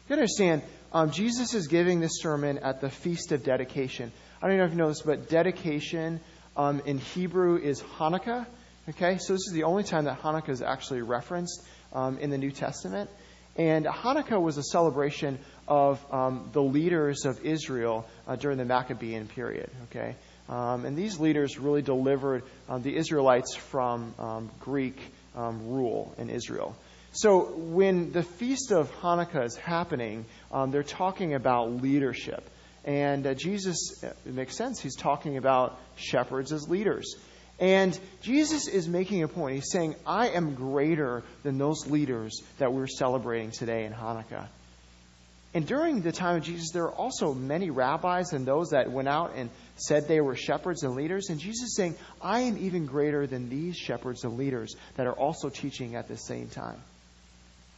You 0.10 0.14
understand, 0.14 0.62
um, 0.94 1.12
Jesus 1.12 1.54
is 1.54 1.68
giving 1.68 2.00
this 2.00 2.22
sermon 2.22 2.60
at 2.60 2.80
the 2.80 2.90
Feast 2.90 3.34
of 3.34 3.44
Dedication. 3.44 4.14
I 4.42 4.48
don't 4.48 4.58
know 4.58 4.64
if 4.64 4.72
you 4.72 4.78
know 4.78 4.88
this, 4.88 5.02
but 5.02 5.28
dedication 5.28 6.22
um, 6.56 6.82
in 6.86 6.98
Hebrew 6.98 7.58
is 7.58 7.82
Hanukkah. 7.82 8.46
Okay, 8.88 9.18
so 9.18 9.34
this 9.34 9.48
is 9.48 9.52
the 9.52 9.64
only 9.64 9.84
time 9.84 10.06
that 10.06 10.22
Hanukkah 10.22 10.48
is 10.48 10.62
actually 10.62 11.02
referenced 11.02 11.62
um, 11.92 12.20
in 12.20 12.30
the 12.30 12.38
New 12.38 12.52
Testament. 12.52 13.10
And 13.58 13.86
Hanukkah 13.86 14.42
was 14.42 14.58
a 14.58 14.64
celebration 14.64 15.40
of 15.68 16.00
um, 16.10 16.52
the 16.54 16.64
leaders 16.64 17.26
of 17.26 17.44
Israel 17.44 18.08
uh, 18.30 18.38
during 18.38 18.58
the 18.58 18.64
Maccabean 18.66 19.28
period. 19.28 19.70
Okay, 19.90 20.16
um, 20.48 20.86
and 20.86 20.96
these 20.96 21.20
leaders 21.20 21.60
really 21.60 21.82
delivered 21.82 22.44
um, 22.70 22.82
the 22.82 22.96
Israelites 22.96 23.56
from 23.58 24.16
um, 24.20 24.52
Greek 24.62 24.98
um, 25.36 25.68
rule 25.68 26.16
in 26.18 26.30
Israel. 26.30 26.78
So 27.18 27.46
when 27.46 28.12
the 28.12 28.22
feast 28.22 28.72
of 28.72 28.92
Hanukkah 29.02 29.44
is 29.44 29.56
happening, 29.56 30.26
um, 30.52 30.70
they're 30.70 30.84
talking 30.84 31.34
about 31.34 31.82
leadership. 31.82 32.48
And 32.86 33.26
uh, 33.26 33.34
Jesus, 33.34 34.04
it 34.04 34.16
makes 34.28 34.56
sense, 34.56 34.80
he's 34.80 34.96
talking 34.96 35.36
about 35.36 35.80
shepherds 35.96 36.52
as 36.52 36.70
leaders. 36.70 37.16
And 37.60 38.00
Jesus 38.22 38.68
is 38.68 38.88
making 38.88 39.24
a 39.24 39.28
point. 39.28 39.56
He's 39.56 39.72
saying, 39.72 39.96
I 40.06 40.30
am 40.30 40.54
greater 40.54 41.24
than 41.42 41.58
those 41.58 41.88
leaders 41.88 42.44
that 42.60 42.72
we're 42.72 42.86
celebrating 42.86 43.50
today 43.50 43.86
in 43.86 43.94
Hanukkah. 43.94 44.48
And 45.56 45.66
during 45.66 46.02
the 46.02 46.12
time 46.12 46.36
of 46.36 46.44
Jesus, 46.44 46.70
there 46.72 46.84
were 46.84 46.94
also 46.94 47.34
many 47.34 47.72
rabbis 47.72 48.32
and 48.34 48.46
those 48.46 48.70
that 48.70 48.92
went 48.92 49.08
out 49.08 49.32
and 49.36 49.50
said 49.76 50.08
they 50.08 50.22
were 50.22 50.36
shepherds 50.36 50.84
and 50.84 50.94
leaders. 50.94 51.30
And 51.32 51.40
Jesus 51.40 51.70
is 51.70 51.76
saying, 51.76 51.96
I 52.22 52.42
am 52.42 52.60
even 52.60 52.86
greater 52.86 53.26
than 53.26 53.50
these 53.50 53.76
shepherds 53.76 54.24
and 54.24 54.38
leaders 54.38 54.76
that 54.98 55.08
are 55.08 55.18
also 55.18 55.50
teaching 55.50 55.96
at 55.96 56.08
the 56.08 56.16
same 56.16 56.50
time. 56.50 56.80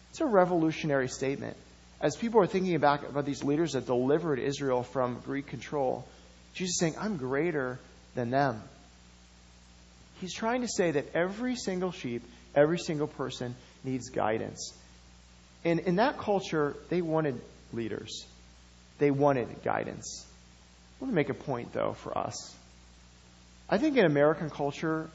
It's 0.10 0.22
a 0.22 0.26
revolutionary 0.26 1.08
statement. 1.08 1.56
As 2.02 2.16
people 2.16 2.42
are 2.42 2.48
thinking 2.48 2.76
about, 2.76 3.04
about 3.04 3.26
these 3.26 3.44
leaders 3.44 3.74
that 3.74 3.86
delivered 3.86 4.40
Israel 4.40 4.84
from 4.84 5.20
Greek 5.26 5.48
control, 5.48 6.08
Jesus 6.54 6.72
is 6.72 6.80
saying, 6.80 6.96
I'm 7.00 7.18
greater 7.18 7.80
than 8.16 8.30
them. 8.30 8.62
He's 10.22 10.34
trying 10.34 10.62
to 10.62 10.68
say 10.68 10.92
that 10.92 11.14
every 11.14 11.56
single 11.56 11.92
sheep, 11.92 12.24
every 12.56 12.80
single 12.80 13.08
person 13.08 13.56
needs 13.84 14.10
guidance. 14.10 14.74
And 15.64 15.80
in 15.80 15.98
that 15.98 16.18
culture, 16.18 16.76
they 16.90 17.02
wanted 17.02 17.40
leaders, 17.74 18.26
they 18.98 19.12
wanted 19.12 19.64
guidance. 19.64 20.26
Want 21.00 21.12
to 21.12 21.16
make 21.16 21.30
a 21.30 21.34
point, 21.34 21.72
though, 21.72 21.94
for 21.94 22.18
us. 22.18 22.54
I 23.70 23.78
think 23.78 23.96
in 23.96 24.06
American 24.06 24.50
culture, 24.50 25.10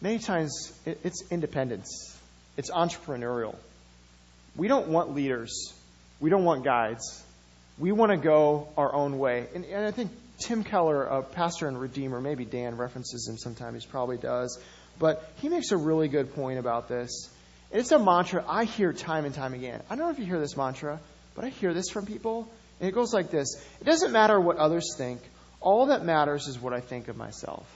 many 0.00 0.18
times 0.18 0.72
it's 0.84 1.22
independence, 1.30 2.18
it's 2.56 2.70
entrepreneurial. 2.70 3.54
We 4.56 4.68
don't 4.68 4.88
want 4.88 5.14
leaders, 5.14 5.72
we 6.20 6.30
don't 6.30 6.44
want 6.44 6.64
guides. 6.64 7.22
We 7.76 7.90
want 7.90 8.12
to 8.12 8.16
go 8.16 8.68
our 8.76 8.94
own 8.94 9.18
way. 9.18 9.48
And, 9.54 9.64
and 9.64 9.84
I 9.84 9.90
think 9.90 10.12
Tim 10.38 10.62
Keller, 10.62 11.04
a 11.04 11.22
pastor 11.22 11.66
and 11.66 11.80
Redeemer, 11.80 12.20
maybe 12.20 12.44
Dan 12.44 12.76
references 12.76 13.28
him 13.28 13.36
sometimes, 13.36 13.84
he 13.84 13.90
probably 13.90 14.16
does, 14.16 14.60
but 14.98 15.28
he 15.40 15.48
makes 15.48 15.72
a 15.72 15.76
really 15.76 16.08
good 16.08 16.34
point 16.34 16.58
about 16.58 16.88
this. 16.88 17.28
And 17.72 17.80
it's 17.80 17.90
a 17.90 17.98
mantra 17.98 18.44
I 18.48 18.64
hear 18.64 18.92
time 18.92 19.24
and 19.24 19.34
time 19.34 19.54
again. 19.54 19.82
I 19.90 19.96
don't 19.96 20.06
know 20.06 20.12
if 20.12 20.18
you 20.18 20.24
hear 20.24 20.38
this 20.38 20.56
mantra, 20.56 21.00
but 21.34 21.44
I 21.44 21.48
hear 21.48 21.74
this 21.74 21.90
from 21.90 22.06
people. 22.06 22.48
And 22.78 22.88
it 22.88 22.92
goes 22.92 23.12
like 23.12 23.30
this 23.30 23.56
It 23.80 23.84
doesn't 23.84 24.12
matter 24.12 24.40
what 24.40 24.56
others 24.58 24.94
think, 24.96 25.20
all 25.60 25.86
that 25.86 26.04
matters 26.04 26.46
is 26.46 26.60
what 26.60 26.72
I 26.72 26.80
think 26.80 27.08
of 27.08 27.16
myself. 27.16 27.66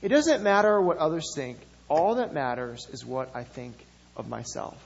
It 0.00 0.08
doesn't 0.08 0.42
matter 0.42 0.80
what 0.80 0.98
others 0.98 1.32
think, 1.34 1.58
all 1.88 2.16
that 2.16 2.32
matters 2.32 2.86
is 2.92 3.04
what 3.04 3.34
I 3.34 3.42
think 3.42 3.74
of 4.16 4.28
myself. 4.28 4.76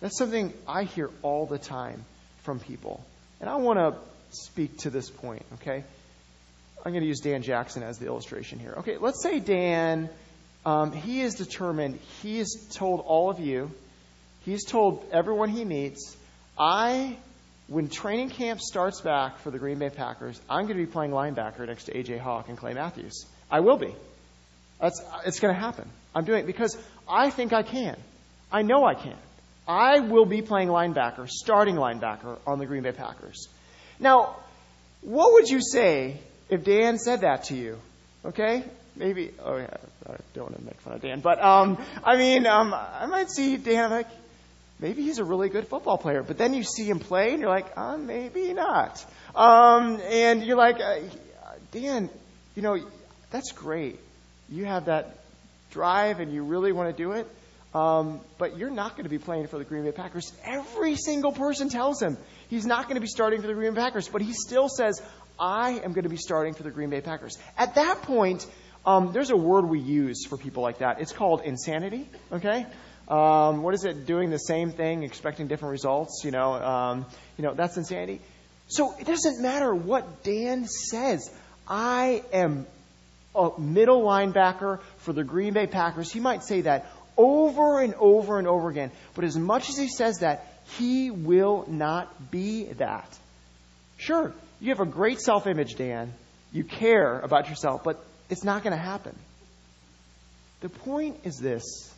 That's 0.00 0.16
something 0.16 0.52
I 0.66 0.84
hear 0.84 1.10
all 1.22 1.46
the 1.46 1.58
time 1.58 2.04
from 2.42 2.58
people. 2.58 3.04
And 3.40 3.48
I 3.48 3.56
want 3.56 3.78
to 3.78 3.94
speak 4.30 4.78
to 4.78 4.90
this 4.90 5.10
point, 5.10 5.44
okay? 5.54 5.84
I'm 6.84 6.92
going 6.92 7.02
to 7.02 7.08
use 7.08 7.20
Dan 7.20 7.42
Jackson 7.42 7.82
as 7.82 7.98
the 7.98 8.06
illustration 8.06 8.58
here. 8.58 8.74
Okay, 8.78 8.96
let's 8.98 9.22
say 9.22 9.38
Dan, 9.38 10.08
um, 10.64 10.92
he 10.92 11.20
is 11.20 11.34
determined, 11.34 11.98
he 12.22 12.38
has 12.38 12.54
told 12.72 13.00
all 13.00 13.30
of 13.30 13.40
you, 13.40 13.70
he's 14.44 14.64
told 14.64 15.04
everyone 15.12 15.50
he 15.50 15.64
meets, 15.64 16.16
I, 16.58 17.16
when 17.68 17.88
training 17.88 18.30
camp 18.30 18.60
starts 18.60 19.00
back 19.00 19.38
for 19.38 19.50
the 19.50 19.58
Green 19.58 19.78
Bay 19.78 19.90
Packers, 19.90 20.40
I'm 20.48 20.66
going 20.66 20.78
to 20.78 20.86
be 20.86 20.90
playing 20.90 21.12
linebacker 21.12 21.66
next 21.66 21.84
to 21.84 21.96
A.J. 21.96 22.18
Hawk 22.18 22.48
and 22.48 22.56
Clay 22.56 22.72
Matthews. 22.72 23.26
I 23.50 23.60
will 23.60 23.76
be. 23.76 23.94
That's, 24.80 25.02
it's 25.26 25.40
going 25.40 25.54
to 25.54 25.60
happen. 25.60 25.88
I'm 26.14 26.24
doing 26.24 26.40
it 26.40 26.46
because 26.46 26.76
I 27.08 27.30
think 27.30 27.52
I 27.52 27.62
can. 27.62 27.96
I 28.50 28.62
know 28.62 28.84
I 28.84 28.94
can. 28.94 29.16
I 29.70 30.00
will 30.00 30.24
be 30.24 30.42
playing 30.42 30.66
linebacker, 30.66 31.28
starting 31.28 31.76
linebacker 31.76 32.38
on 32.44 32.58
the 32.58 32.66
Green 32.66 32.82
Bay 32.82 32.90
Packers. 32.90 33.46
Now, 34.00 34.34
what 35.00 35.32
would 35.34 35.48
you 35.48 35.60
say 35.62 36.18
if 36.48 36.64
Dan 36.64 36.98
said 36.98 37.20
that 37.20 37.44
to 37.44 37.54
you? 37.54 37.78
Okay? 38.24 38.64
Maybe, 38.96 39.30
oh 39.38 39.58
yeah, 39.58 39.76
I 40.08 40.16
don't 40.34 40.46
want 40.46 40.58
to 40.58 40.64
make 40.64 40.80
fun 40.80 40.94
of 40.94 41.02
Dan, 41.02 41.20
but 41.20 41.40
um, 41.40 41.78
I 42.02 42.16
mean, 42.16 42.48
um, 42.48 42.74
I 42.74 43.06
might 43.06 43.30
see 43.30 43.56
Dan 43.58 43.90
like, 43.90 44.08
maybe 44.80 45.02
he's 45.02 45.18
a 45.18 45.24
really 45.24 45.48
good 45.48 45.68
football 45.68 45.98
player, 45.98 46.24
but 46.24 46.36
then 46.36 46.52
you 46.52 46.64
see 46.64 46.84
him 46.84 46.98
play 46.98 47.30
and 47.30 47.40
you're 47.40 47.48
like, 47.48 47.70
uh, 47.76 47.96
maybe 47.96 48.52
not. 48.52 49.04
Um, 49.36 50.00
and 50.02 50.42
you're 50.42 50.56
like, 50.56 50.80
uh, 50.80 50.98
Dan, 51.70 52.10
you 52.56 52.62
know, 52.62 52.76
that's 53.30 53.52
great. 53.52 54.00
You 54.48 54.64
have 54.64 54.86
that 54.86 55.16
drive 55.70 56.18
and 56.18 56.32
you 56.32 56.42
really 56.42 56.72
want 56.72 56.90
to 56.90 57.00
do 57.00 57.12
it. 57.12 57.28
Um, 57.74 58.20
but 58.38 58.58
you're 58.58 58.70
not 58.70 58.92
going 58.92 59.04
to 59.04 59.10
be 59.10 59.18
playing 59.18 59.46
for 59.46 59.58
the 59.58 59.64
Green 59.64 59.84
Bay 59.84 59.92
Packers. 59.92 60.32
Every 60.44 60.96
single 60.96 61.30
person 61.30 61.68
tells 61.68 62.02
him 62.02 62.18
he's 62.48 62.66
not 62.66 62.84
going 62.84 62.96
to 62.96 63.00
be 63.00 63.06
starting 63.06 63.40
for 63.40 63.46
the 63.46 63.54
Green 63.54 63.74
Bay 63.74 63.80
Packers, 63.80 64.08
but 64.08 64.22
he 64.22 64.32
still 64.32 64.68
says, 64.68 65.00
I 65.38 65.80
am 65.84 65.92
going 65.92 66.02
to 66.02 66.08
be 66.10 66.16
starting 66.16 66.54
for 66.54 66.64
the 66.64 66.70
Green 66.70 66.90
Bay 66.90 67.00
Packers. 67.00 67.38
At 67.56 67.76
that 67.76 68.02
point, 68.02 68.44
um, 68.84 69.12
there's 69.12 69.30
a 69.30 69.36
word 69.36 69.66
we 69.66 69.78
use 69.78 70.26
for 70.26 70.36
people 70.36 70.62
like 70.62 70.78
that. 70.78 71.00
It's 71.00 71.12
called 71.12 71.42
insanity, 71.42 72.08
okay? 72.32 72.66
Um, 73.08 73.62
what 73.62 73.74
is 73.74 73.84
it? 73.84 74.06
Doing 74.06 74.30
the 74.30 74.38
same 74.38 74.70
thing, 74.70 75.02
expecting 75.02 75.48
different 75.48 75.72
results. 75.72 76.22
You 76.24 76.30
know, 76.30 76.54
um, 76.54 77.06
you 77.36 77.44
know 77.44 77.54
that's 77.54 77.76
insanity. 77.76 78.20
So 78.68 78.94
it 78.98 79.06
doesn't 79.06 79.42
matter 79.42 79.74
what 79.74 80.22
Dan 80.22 80.66
says. 80.66 81.28
I 81.66 82.22
am 82.32 82.66
a 83.34 83.50
middle 83.58 84.02
linebacker 84.02 84.80
for 84.98 85.12
the 85.12 85.24
Green 85.24 85.54
Bay 85.54 85.66
Packers. 85.66 86.12
He 86.12 86.20
might 86.20 86.44
say 86.44 86.62
that 86.62 86.86
over 87.20 87.80
and 87.80 87.94
over 87.94 88.38
and 88.38 88.48
over 88.48 88.70
again. 88.70 88.90
But 89.14 89.24
as 89.24 89.36
much 89.36 89.68
as 89.68 89.76
he 89.76 89.88
says 89.88 90.18
that, 90.20 90.46
he 90.78 91.10
will 91.10 91.66
not 91.68 92.30
be 92.30 92.64
that. 92.64 93.18
Sure, 93.98 94.32
you 94.60 94.70
have 94.70 94.80
a 94.80 94.86
great 94.86 95.20
self 95.20 95.46
image, 95.46 95.74
Dan. 95.76 96.14
You 96.52 96.64
care 96.64 97.20
about 97.20 97.48
yourself, 97.50 97.84
but 97.84 98.02
it's 98.30 98.42
not 98.42 98.62
going 98.62 98.76
to 98.76 98.82
happen. 98.82 99.14
The 100.60 100.70
point 100.70 101.18
is 101.24 101.36
this 101.36 101.92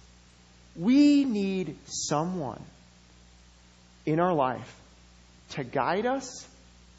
we 0.77 1.25
need 1.25 1.77
someone 1.87 2.63
in 4.05 4.19
our 4.19 4.35
life 4.35 4.75
to 5.51 5.65
guide 5.65 6.07
us, 6.07 6.47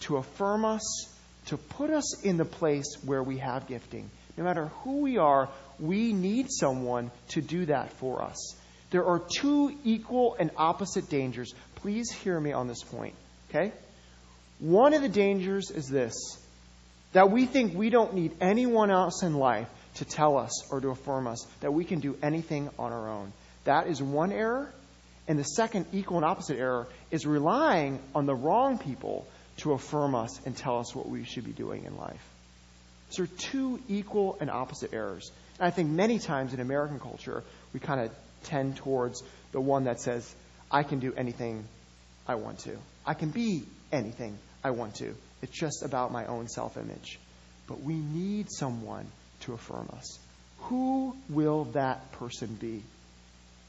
to 0.02 0.18
affirm 0.18 0.64
us, 0.64 1.10
to 1.48 1.58
put 1.58 1.90
us 1.90 2.22
in 2.24 2.38
the 2.38 2.46
place 2.46 2.96
where 3.04 3.22
we 3.22 3.40
have 3.40 3.68
gifting. 3.68 4.10
No 4.38 4.44
matter 4.44 4.68
who 4.84 5.02
we 5.02 5.18
are, 5.18 5.50
we 5.84 6.14
need 6.14 6.48
someone 6.50 7.12
to 7.30 7.42
do 7.42 7.66
that 7.66 7.92
for 7.94 8.22
us. 8.22 8.56
There 8.92 9.06
are 9.06 9.20
two 9.20 9.76
equal 9.84 10.38
and 10.40 10.50
opposite 10.56 11.10
dangers. 11.10 11.54
Please 11.76 12.10
hear 12.10 12.40
me 12.40 12.54
on 12.54 12.68
this 12.68 12.82
point, 12.84 13.16
okay? 13.50 13.74
One 14.60 14.94
of 14.94 15.02
the 15.02 15.10
dangers 15.10 15.72
is 15.72 15.88
this 15.88 16.14
that 17.12 17.30
we 17.30 17.46
think 17.46 17.76
we 17.76 17.90
don't 17.90 18.14
need 18.14 18.32
anyone 18.42 18.90
else 18.90 19.24
in 19.24 19.36
life 19.36 19.68
to 19.96 20.06
tell 20.06 20.38
us 20.38 20.72
or 20.72 20.80
to 20.80 20.90
affirm 20.90 21.28
us 21.28 21.46
that 21.60 21.74
we 21.74 21.86
can 21.86 22.00
do 22.00 22.18
anything 22.24 22.70
on 22.80 22.92
our 22.92 23.10
own. 23.10 23.34
That 23.66 23.88
is 23.88 24.02
one 24.02 24.32
error. 24.32 24.72
And 25.28 25.38
the 25.38 25.44
second 25.44 25.86
equal 25.94 26.18
and 26.18 26.26
opposite 26.26 26.58
error 26.58 26.88
is 27.12 27.26
relying 27.26 28.00
on 28.16 28.26
the 28.26 28.34
wrong 28.34 28.78
people 28.78 29.28
to 29.58 29.74
affirm 29.74 30.16
us 30.16 30.40
and 30.46 30.56
tell 30.58 30.80
us 30.80 30.96
what 30.96 31.08
we 31.08 31.24
should 31.24 31.46
be 31.46 31.52
doing 31.52 31.86
in 31.86 31.98
life. 31.98 32.24
These 33.10 33.20
are 33.20 33.28
two 33.28 33.80
equal 33.88 34.38
and 34.42 34.50
opposite 34.50 34.94
errors. 34.94 35.32
And 35.60 35.68
I 35.68 35.70
think 35.70 35.90
many 35.90 36.20
times 36.20 36.54
in 36.54 36.60
American 36.60 37.00
culture, 37.00 37.44
we 37.74 37.80
kind 37.80 38.02
of 38.02 38.12
tend 38.44 38.78
towards 38.78 39.24
the 39.52 39.62
one 39.62 39.86
that 39.86 40.00
says, 40.00 40.34
I 40.72 40.84
can 40.84 41.00
do 41.00 41.14
anything 41.16 41.66
I 42.28 42.36
want 42.36 42.60
to. 42.60 42.78
I 43.06 43.14
can 43.14 43.30
be 43.30 43.64
anything 43.92 44.38
I 44.64 44.72
want 44.72 44.96
to. 44.96 45.14
It's 45.42 45.58
just 45.58 45.84
about 45.84 46.12
my 46.12 46.26
own 46.26 46.48
self 46.48 46.78
image. 46.78 47.20
But 47.68 47.82
we 47.82 47.94
need 47.94 48.48
someone 48.50 49.06
to 49.42 49.54
affirm 49.54 49.90
us. 49.96 50.20
Who 50.64 51.16
will 51.30 51.66
that 51.74 52.12
person 52.14 52.58
be? 52.60 52.84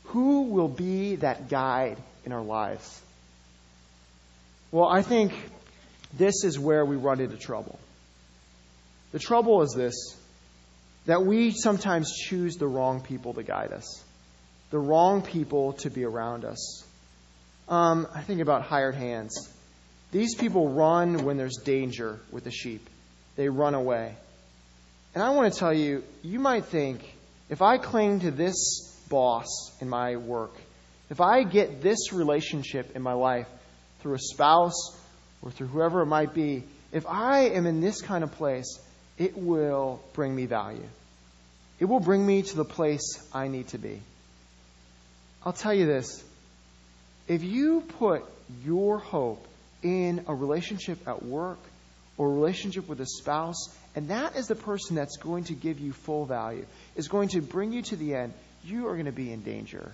Who 0.04 0.42
will 0.42 0.68
be 0.68 1.16
that 1.16 1.48
guide 1.48 1.98
in 2.24 2.32
our 2.32 2.42
lives? 2.42 3.00
Well, 4.70 4.88
I 4.88 5.02
think 5.02 5.32
this 6.16 6.44
is 6.44 6.58
where 6.58 6.84
we 6.84 6.96
run 6.96 7.20
into 7.20 7.36
trouble. 7.36 7.78
The 9.12 9.18
trouble 9.18 9.62
is 9.62 9.72
this 9.76 10.16
that 11.06 11.24
we 11.24 11.50
sometimes 11.50 12.12
choose 12.16 12.56
the 12.56 12.66
wrong 12.66 13.00
people 13.00 13.34
to 13.34 13.42
guide 13.42 13.72
us, 13.72 14.02
the 14.70 14.78
wrong 14.78 15.22
people 15.22 15.74
to 15.74 15.90
be 15.90 16.04
around 16.04 16.44
us. 16.44 16.84
Um, 17.68 18.06
I 18.14 18.22
think 18.22 18.40
about 18.40 18.62
hired 18.62 18.94
hands. 18.94 19.50
These 20.12 20.34
people 20.34 20.68
run 20.70 21.24
when 21.24 21.36
there's 21.36 21.58
danger 21.64 22.20
with 22.30 22.44
the 22.44 22.50
sheep, 22.50 22.88
they 23.36 23.48
run 23.48 23.74
away. 23.74 24.14
And 25.14 25.22
I 25.22 25.30
want 25.30 25.52
to 25.52 25.58
tell 25.58 25.72
you, 25.72 26.02
you 26.22 26.38
might 26.38 26.64
think 26.66 27.14
if 27.48 27.62
I 27.62 27.78
cling 27.78 28.20
to 28.20 28.30
this 28.30 28.96
boss 29.08 29.72
in 29.80 29.88
my 29.88 30.16
work, 30.16 30.52
if 31.10 31.20
I 31.20 31.44
get 31.44 31.82
this 31.82 32.12
relationship 32.12 32.96
in 32.96 33.02
my 33.02 33.12
life 33.12 33.46
through 34.00 34.14
a 34.14 34.18
spouse 34.18 34.96
or 35.42 35.50
through 35.50 35.68
whoever 35.68 36.02
it 36.02 36.06
might 36.06 36.34
be, 36.34 36.64
if 36.92 37.06
I 37.06 37.50
am 37.50 37.66
in 37.66 37.80
this 37.80 38.00
kind 38.00 38.24
of 38.24 38.32
place, 38.32 38.80
it 39.18 39.36
will 39.36 40.00
bring 40.12 40.34
me 40.34 40.46
value. 40.46 40.88
It 41.78 41.86
will 41.86 42.00
bring 42.00 42.24
me 42.24 42.42
to 42.42 42.56
the 42.56 42.64
place 42.64 43.18
I 43.32 43.48
need 43.48 43.68
to 43.68 43.78
be. 43.78 44.00
I'll 45.44 45.52
tell 45.52 45.74
you 45.74 45.86
this 45.86 46.22
if 47.28 47.42
you 47.42 47.82
put 47.98 48.24
your 48.64 48.98
hope 48.98 49.46
in 49.82 50.24
a 50.28 50.34
relationship 50.34 51.06
at 51.06 51.24
work 51.24 51.58
or 52.16 52.28
a 52.28 52.32
relationship 52.32 52.88
with 52.88 53.00
a 53.00 53.06
spouse, 53.06 53.68
and 53.94 54.08
that 54.08 54.36
is 54.36 54.46
the 54.46 54.54
person 54.54 54.96
that's 54.96 55.16
going 55.16 55.44
to 55.44 55.54
give 55.54 55.78
you 55.80 55.92
full 55.92 56.26
value, 56.26 56.64
is 56.96 57.08
going 57.08 57.28
to 57.28 57.40
bring 57.40 57.72
you 57.72 57.82
to 57.82 57.96
the 57.96 58.14
end, 58.14 58.32
you 58.64 58.88
are 58.88 58.94
going 58.94 59.06
to 59.06 59.12
be 59.12 59.32
in 59.32 59.42
danger. 59.42 59.92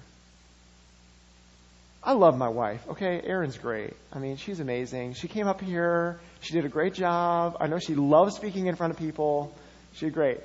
I 2.03 2.13
love 2.13 2.39
my 2.39 2.49
wife. 2.49 2.83
Okay, 2.89 3.21
Erin's 3.23 3.59
great. 3.59 3.95
I 4.13 4.19
mean, 4.19 4.37
she's 4.37 4.61
amazing. 4.61 5.15
She 5.15 5.29
came 5.29 5.47
up 5.47 5.61
here. 5.61 6.19
She 6.41 6.55
did 6.55 6.65
a 6.65 6.69
great 6.69 6.95
job. 6.95 7.59
I 7.61 7.67
know 7.67 7.79
she 7.79 7.95
loves 7.95 8.37
speaking 8.37 8.67
in 8.67 8.77
front 8.77 8.93
of 8.93 8.99
people. 8.99 9.55
She 9.95 10.07
did 10.07 10.15
great. 10.15 10.41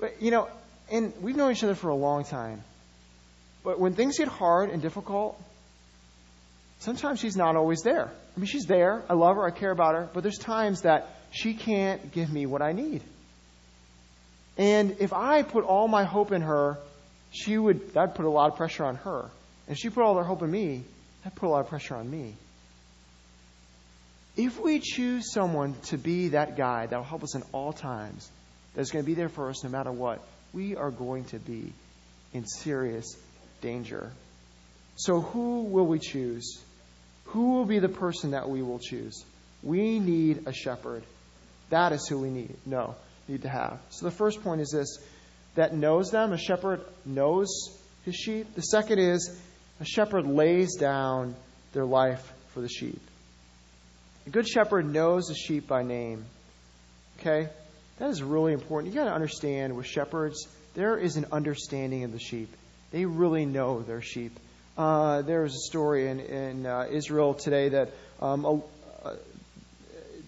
But 0.00 0.20
you 0.20 0.30
know, 0.30 0.48
and 0.90 1.12
we've 1.20 1.36
known 1.36 1.52
each 1.52 1.62
other 1.62 1.76
for 1.76 1.88
a 1.88 1.94
long 1.94 2.24
time. 2.24 2.62
But 3.62 3.78
when 3.78 3.94
things 3.94 4.18
get 4.18 4.28
hard 4.28 4.70
and 4.70 4.82
difficult, 4.82 5.40
sometimes 6.80 7.20
she's 7.20 7.36
not 7.36 7.54
always 7.54 7.82
there. 7.82 8.08
I 8.08 8.40
mean, 8.40 8.46
she's 8.46 8.64
there. 8.64 9.02
I 9.08 9.14
love 9.14 9.36
her. 9.36 9.44
I 9.44 9.50
care 9.50 9.70
about 9.70 9.94
her. 9.94 10.08
But 10.12 10.22
there's 10.22 10.38
times 10.38 10.82
that 10.82 11.14
she 11.30 11.54
can't 11.54 12.12
give 12.12 12.32
me 12.32 12.46
what 12.46 12.62
I 12.62 12.72
need. 12.72 13.02
And 14.56 14.96
if 14.98 15.12
I 15.12 15.42
put 15.42 15.64
all 15.64 15.86
my 15.86 16.04
hope 16.04 16.32
in 16.32 16.42
her, 16.42 16.78
she 17.30 17.56
would 17.56 17.94
that'd 17.94 18.16
put 18.16 18.24
a 18.24 18.30
lot 18.30 18.50
of 18.50 18.56
pressure 18.56 18.84
on 18.84 18.96
her. 18.96 19.30
If 19.68 19.76
she 19.78 19.90
put 19.90 20.02
all 20.02 20.14
their 20.14 20.24
hope 20.24 20.42
in 20.42 20.50
me, 20.50 20.82
that 21.24 21.34
put 21.34 21.46
a 21.46 21.50
lot 21.50 21.60
of 21.60 21.68
pressure 21.68 21.94
on 21.96 22.10
me. 22.10 22.34
If 24.36 24.60
we 24.60 24.78
choose 24.80 25.32
someone 25.32 25.74
to 25.86 25.98
be 25.98 26.28
that 26.28 26.56
guy 26.56 26.86
that 26.86 26.96
will 26.96 27.04
help 27.04 27.22
us 27.22 27.34
in 27.34 27.42
all 27.52 27.72
times, 27.72 28.30
that's 28.74 28.90
going 28.90 29.04
to 29.04 29.06
be 29.06 29.14
there 29.14 29.28
for 29.28 29.50
us 29.50 29.64
no 29.64 29.70
matter 29.70 29.90
what, 29.90 30.22
we 30.52 30.76
are 30.76 30.90
going 30.90 31.24
to 31.26 31.38
be 31.38 31.72
in 32.32 32.46
serious 32.46 33.16
danger. 33.60 34.12
So, 34.96 35.20
who 35.20 35.64
will 35.64 35.86
we 35.86 35.98
choose? 35.98 36.60
Who 37.26 37.54
will 37.54 37.64
be 37.64 37.78
the 37.78 37.88
person 37.88 38.30
that 38.30 38.48
we 38.48 38.62
will 38.62 38.78
choose? 38.78 39.24
We 39.62 39.98
need 39.98 40.46
a 40.46 40.52
shepherd. 40.52 41.02
That 41.70 41.92
is 41.92 42.06
who 42.08 42.18
we 42.18 42.30
need. 42.30 42.56
No, 42.64 42.94
need 43.26 43.42
to 43.42 43.48
have. 43.48 43.78
So, 43.90 44.06
the 44.06 44.12
first 44.12 44.42
point 44.42 44.60
is 44.60 44.70
this 44.70 44.98
that 45.56 45.74
knows 45.74 46.10
them. 46.10 46.32
A 46.32 46.38
shepherd 46.38 46.80
knows 47.04 47.48
his 48.04 48.14
sheep. 48.14 48.54
The 48.54 48.62
second 48.62 48.98
is 49.00 49.36
a 49.80 49.84
shepherd 49.84 50.26
lays 50.26 50.76
down 50.76 51.34
their 51.72 51.84
life 51.84 52.32
for 52.54 52.60
the 52.60 52.68
sheep. 52.68 53.00
A 54.26 54.30
good 54.30 54.48
shepherd 54.48 54.92
knows 54.92 55.26
the 55.26 55.34
sheep 55.34 55.66
by 55.66 55.82
name. 55.82 56.24
Okay? 57.20 57.48
That 57.98 58.10
is 58.10 58.22
really 58.22 58.52
important. 58.52 58.92
You 58.92 58.98
got 58.98 59.06
to 59.06 59.14
understand 59.14 59.76
with 59.76 59.86
shepherds, 59.86 60.46
there 60.74 60.96
is 60.96 61.16
an 61.16 61.26
understanding 61.32 62.04
of 62.04 62.12
the 62.12 62.18
sheep. 62.18 62.54
They 62.90 63.04
really 63.04 63.44
know 63.44 63.82
their 63.82 64.02
sheep. 64.02 64.38
Uh, 64.76 65.22
there 65.22 65.42
was 65.42 65.54
a 65.54 65.68
story 65.68 66.08
in, 66.08 66.20
in 66.20 66.66
uh, 66.66 66.86
Israel 66.90 67.34
today 67.34 67.70
that 67.70 67.90
um, 68.20 68.62
uh, 69.04 69.14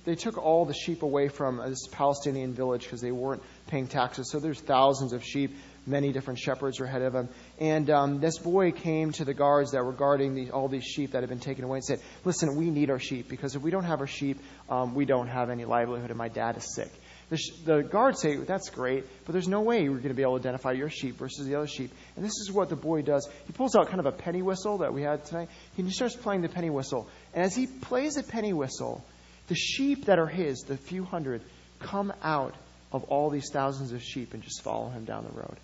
they 0.05 0.15
took 0.17 0.39
all 0.39 0.65
the 0.65 0.75
sheep 0.75 1.03
away 1.03 1.29
from 1.29 1.59
this 1.69 1.87
Palestinian 1.93 2.53
village 2.53 2.83
because 2.83 3.01
they 3.01 3.13
weren't 3.13 3.43
paying 3.69 3.87
taxes. 3.87 4.31
So 4.31 4.41
there's 4.41 4.61
thousands 4.61 5.13
of 5.13 5.23
sheep 5.23 5.57
many 5.90 6.12
different 6.12 6.38
shepherds 6.38 6.81
were 6.81 6.87
ahead 6.87 7.03
of 7.03 7.14
him. 7.14 7.29
And 7.59 7.90
um, 7.90 8.20
this 8.20 8.38
boy 8.38 8.72
came 8.72 9.12
to 9.12 9.24
the 9.24 9.35
guards 9.35 9.72
that 9.72 9.85
were 9.85 9.92
guarding 9.92 10.35
these, 10.35 10.50
all 10.50 10.68
these 10.68 10.85
sheep 10.85 11.12
that 11.12 11.22
had 11.22 11.29
been 11.29 11.40
taken 11.40 11.64
away 11.64 11.79
and 11.79 11.85
said, 11.85 12.00
Listen, 12.24 12.57
we 12.57 12.70
need 12.70 12.90
our 12.90 12.98
sheep 12.98 13.29
because 13.29 13.57
if 13.57 13.62
we 13.62 13.70
don't 13.70 13.85
have 13.85 14.00
our 14.00 14.07
sheep, 14.07 14.38
um, 14.68 14.94
we 14.94 15.05
don't 15.05 15.29
have 15.29 15.50
any 15.50 15.64
livelihood, 15.64 16.11
and 16.11 16.18
my 16.18 16.29
dad 16.29 16.57
is 16.57 16.74
sick. 16.74 16.90
The, 17.29 17.37
sh- 17.37 17.50
the 17.64 17.83
guards 17.83 18.20
say, 18.20 18.37
That's 18.37 18.70
great, 18.70 19.05
but 19.24 19.33
there's 19.33 19.48
no 19.48 19.61
way 19.61 19.88
we're 19.88 19.96
going 19.96 20.09
to 20.09 20.14
be 20.14 20.22
able 20.22 20.38
to 20.38 20.40
identify 20.40 20.72
your 20.72 20.90
sheep 20.90 21.16
versus 21.16 21.46
the 21.46 21.57
other 21.57 21.66
sheep. 21.66 21.92
And 22.16 22.24
this 22.24 22.38
is 22.40 22.50
what 22.53 22.68
the 22.68 22.76
boy 22.76 23.03
does. 23.03 23.29
He 23.46 23.53
pulls 23.53 23.76
out 23.76 23.88
kind 23.88 24.00
of 24.00 24.07
a 24.07 24.12
penny 24.12 24.42
whistle 24.42 24.79
that 24.79 24.94
we 24.94 25.03
had 25.03 25.24
tonight. 25.24 25.48
He 25.76 25.88
starts 25.90 26.16
playing 26.16 26.42
the 26.42 26.48
penny 26.48 26.70
whistle. 26.70 27.09
And 27.35 27.44
as 27.44 27.55
he 27.55 27.66
plays 27.66 28.14
the 28.14 28.22
penny 28.22 28.53
whistle, 28.53 29.05
the 29.48 29.55
sheep 29.55 30.07
that 30.07 30.18
are 30.18 30.26
his, 30.26 30.61
the 30.61 30.76
few 30.76 31.05
hundred, 31.05 31.42
come 31.81 32.12
out 32.22 32.55
of 32.92 33.05
all 33.05 33.31
these 33.31 33.50
thousands 33.53 33.92
of 33.92 34.03
sheep 34.03 34.35
and 34.35 34.42
just 34.42 34.62
follow 34.62 34.88
him 34.88 35.05
down 35.05 35.24
the 35.24 35.37
road. 35.38 35.57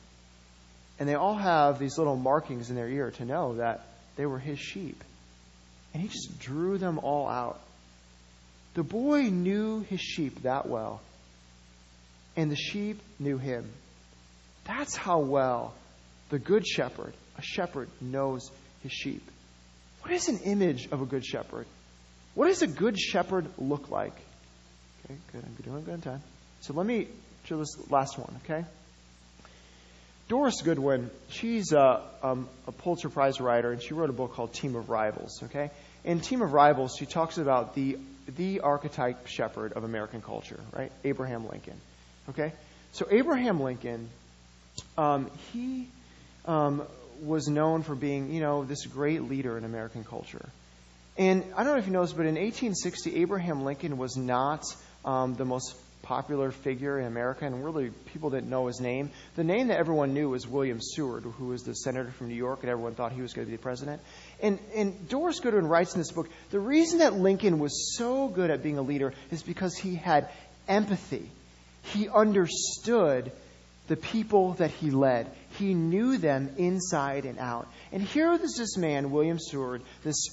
And 0.99 1.09
they 1.09 1.15
all 1.15 1.37
have 1.37 1.79
these 1.79 1.99
little 1.99 2.17
markings 2.17 2.71
in 2.71 2.77
their 2.77 2.89
ear 2.89 3.11
to 3.13 3.25
know 3.25 3.57
that 3.57 3.87
they 4.17 4.27
were 4.27 4.39
his 4.39 4.59
sheep. 4.59 5.03
And 5.93 6.03
he 6.03 6.09
just 6.09 6.39
drew 6.39 6.79
them 6.79 6.99
all 6.99 7.29
out. 7.29 7.61
The 8.75 8.83
boy 8.83 9.23
knew 9.23 9.81
his 9.81 10.01
sheep 10.01 10.43
that 10.43 10.69
well, 10.69 11.01
and 12.37 12.51
the 12.51 12.57
sheep 12.57 13.01
knew 13.19 13.39
him. 13.39 13.71
That's 14.65 14.95
how 14.95 15.21
well 15.21 15.75
the 16.29 16.39
good 16.39 16.67
shepherd, 16.67 17.15
a 17.39 17.43
shepherd, 17.43 17.89
knows 18.01 18.51
his 18.83 18.93
sheep. 18.93 19.23
What 20.03 20.13
is 20.13 20.29
an 20.29 20.41
image 20.45 20.89
of 20.93 21.01
a 21.01 21.07
good 21.07 21.25
shepherd? 21.25 21.67
What 22.35 22.49
does 22.49 22.63
a 22.63 22.67
good 22.67 22.99
shepherd 22.99 23.47
look 23.59 23.91
like? 23.91 24.13
Okay, 25.05 25.19
good. 25.33 25.43
I'm 25.43 25.65
doing 25.65 25.85
good 25.85 25.95
on 25.95 26.01
time. 26.03 26.23
So 26.61 26.75
let 26.75 26.85
me 26.85 27.09
show 27.45 27.57
this 27.59 27.91
last 27.91 28.19
one, 28.19 28.39
okay? 28.45 28.67
Doris 30.29 30.61
Goodwin, 30.63 31.11
she's 31.29 31.73
a, 31.73 32.03
um, 32.23 32.49
a 32.67 32.73
Pulitzer 32.73 33.09
Prize 33.09 33.41
writer, 33.41 33.71
and 33.71 33.81
she 33.81 33.95
wrote 33.95 34.11
a 34.11 34.15
book 34.15 34.35
called 34.35 34.53
Team 34.53 34.75
of 34.75 34.91
Rivals. 34.91 35.43
Okay, 35.45 35.71
in 36.05 36.21
Team 36.21 36.43
of 36.43 36.53
Rivals, 36.53 36.97
she 36.99 37.07
talks 37.07 37.39
about 37.39 37.75
the 37.75 37.99
the 38.37 38.61
archetype 38.61 39.27
shepherd 39.29 39.73
of 39.75 39.85
American 39.85 40.21
culture, 40.21 40.61
right? 40.73 40.91
Abraham 41.05 41.49
Lincoln. 41.49 41.81
Okay, 42.29 42.53
so 42.93 43.07
Abraham 43.11 43.61
Lincoln, 43.61 44.09
um, 44.99 45.31
he 45.53 45.87
um, 46.45 46.83
was 47.23 47.47
known 47.47 47.83
for 47.83 47.95
being, 47.95 48.33
you 48.33 48.41
know, 48.41 48.65
this 48.65 48.85
great 48.87 49.23
leader 49.23 49.57
in 49.57 49.65
American 49.65 50.05
culture. 50.05 50.49
And 51.17 51.45
I 51.57 51.65
don't 51.65 51.75
know 51.75 51.79
if 51.79 51.87
you 51.87 51.93
noticed, 51.93 52.17
but 52.17 52.27
in 52.27 52.35
1860, 52.35 53.23
Abraham 53.23 53.65
Lincoln 53.65 53.97
was 53.97 54.17
not 54.17 54.65
um, 55.05 55.35
the 55.35 55.45
most 55.45 55.75
popular 56.07 56.53
figure 56.53 57.01
in 57.01 57.07
America, 57.07 57.45
and 57.45 57.65
really 57.65 57.91
people 58.13 58.31
didn't 58.31 58.49
know 58.49 58.69
his 58.69 58.81
name. 58.81 59.11
The 59.35 59.43
name 59.43 59.69
that 59.69 59.79
everyone 59.79 60.15
knew 60.15 60.31
was 60.31 60.47
William 60.47 60.81
Seward, 60.81 61.25
who 61.25 61.47
was 61.47 61.63
the 61.63 61.75
senator 61.75 62.13
from 62.13 62.29
New 62.29 62.37
York, 62.37 62.61
and 62.63 62.71
everyone 62.71 62.95
thought 62.95 63.11
he 63.11 63.23
was 63.23 63.33
going 63.33 63.45
to 63.45 63.51
be 63.51 63.57
the 63.57 63.63
president. 63.63 64.01
And, 64.41 64.61
and 64.75 65.09
Doris 65.09 65.41
Goodwin 65.41 65.67
writes 65.67 65.95
in 65.95 66.01
this 66.01 66.13
book 66.13 66.29
the 66.51 66.61
reason 66.61 67.01
that 67.01 67.15
Lincoln 67.15 67.59
was 67.59 67.97
so 67.97 68.29
good 68.29 68.51
at 68.51 68.63
being 68.63 68.79
a 68.79 68.83
leader 68.83 69.15
is 69.33 69.43
because 69.43 69.77
he 69.77 69.97
had 69.97 70.29
empathy. 70.69 71.29
He 71.83 72.09
understood 72.09 73.33
the 73.89 73.97
people 73.97 74.55
that 74.55 74.71
he 74.71 74.93
led. 74.93 75.31
He 75.59 75.75
knew 75.75 76.19
them 76.19 76.55
inside 76.57 77.25
and 77.25 77.39
out. 77.39 77.69
And 77.91 78.01
here 78.01 78.31
was 78.31 78.55
this 78.55 78.77
man, 78.77 79.11
William 79.11 79.39
Seward, 79.41 79.83
this 80.05 80.29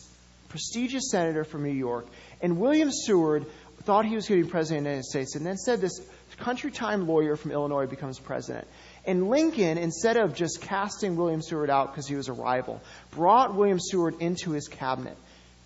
prestigious 0.50 1.10
senator 1.10 1.44
from 1.44 1.64
New 1.64 1.74
York. 1.74 2.06
And 2.42 2.60
William 2.60 2.92
Seward 2.92 3.48
thought 3.86 4.06
he 4.06 4.16
was 4.16 4.28
going 4.28 4.42
to 4.42 4.46
be 4.46 4.52
president 4.52 4.80
of 4.80 4.84
the 4.84 4.90
United 4.90 5.06
States. 5.06 5.36
And 5.36 5.46
then 5.46 5.58
said 5.58 5.82
this 5.82 6.00
country 6.38 6.72
time 6.72 7.08
lawyer 7.08 7.36
from 7.36 7.52
Illinois 7.52 7.86
becomes 7.86 8.20
president. 8.20 8.68
And 9.06 9.30
Lincoln, 9.30 9.78
instead 9.78 10.18
of 10.18 10.34
just 10.34 10.62
casting 10.62 11.16
William 11.16 11.42
Seward 11.42 11.70
out 11.70 11.92
because 11.92 12.08
he 12.08 12.16
was 12.16 12.30
a 12.30 12.34
rival, 12.34 12.82
brought 13.12 13.54
William 13.56 13.80
Seward 13.80 14.16
into 14.20 14.52
his 14.52 14.68
cabinet. 14.68 15.18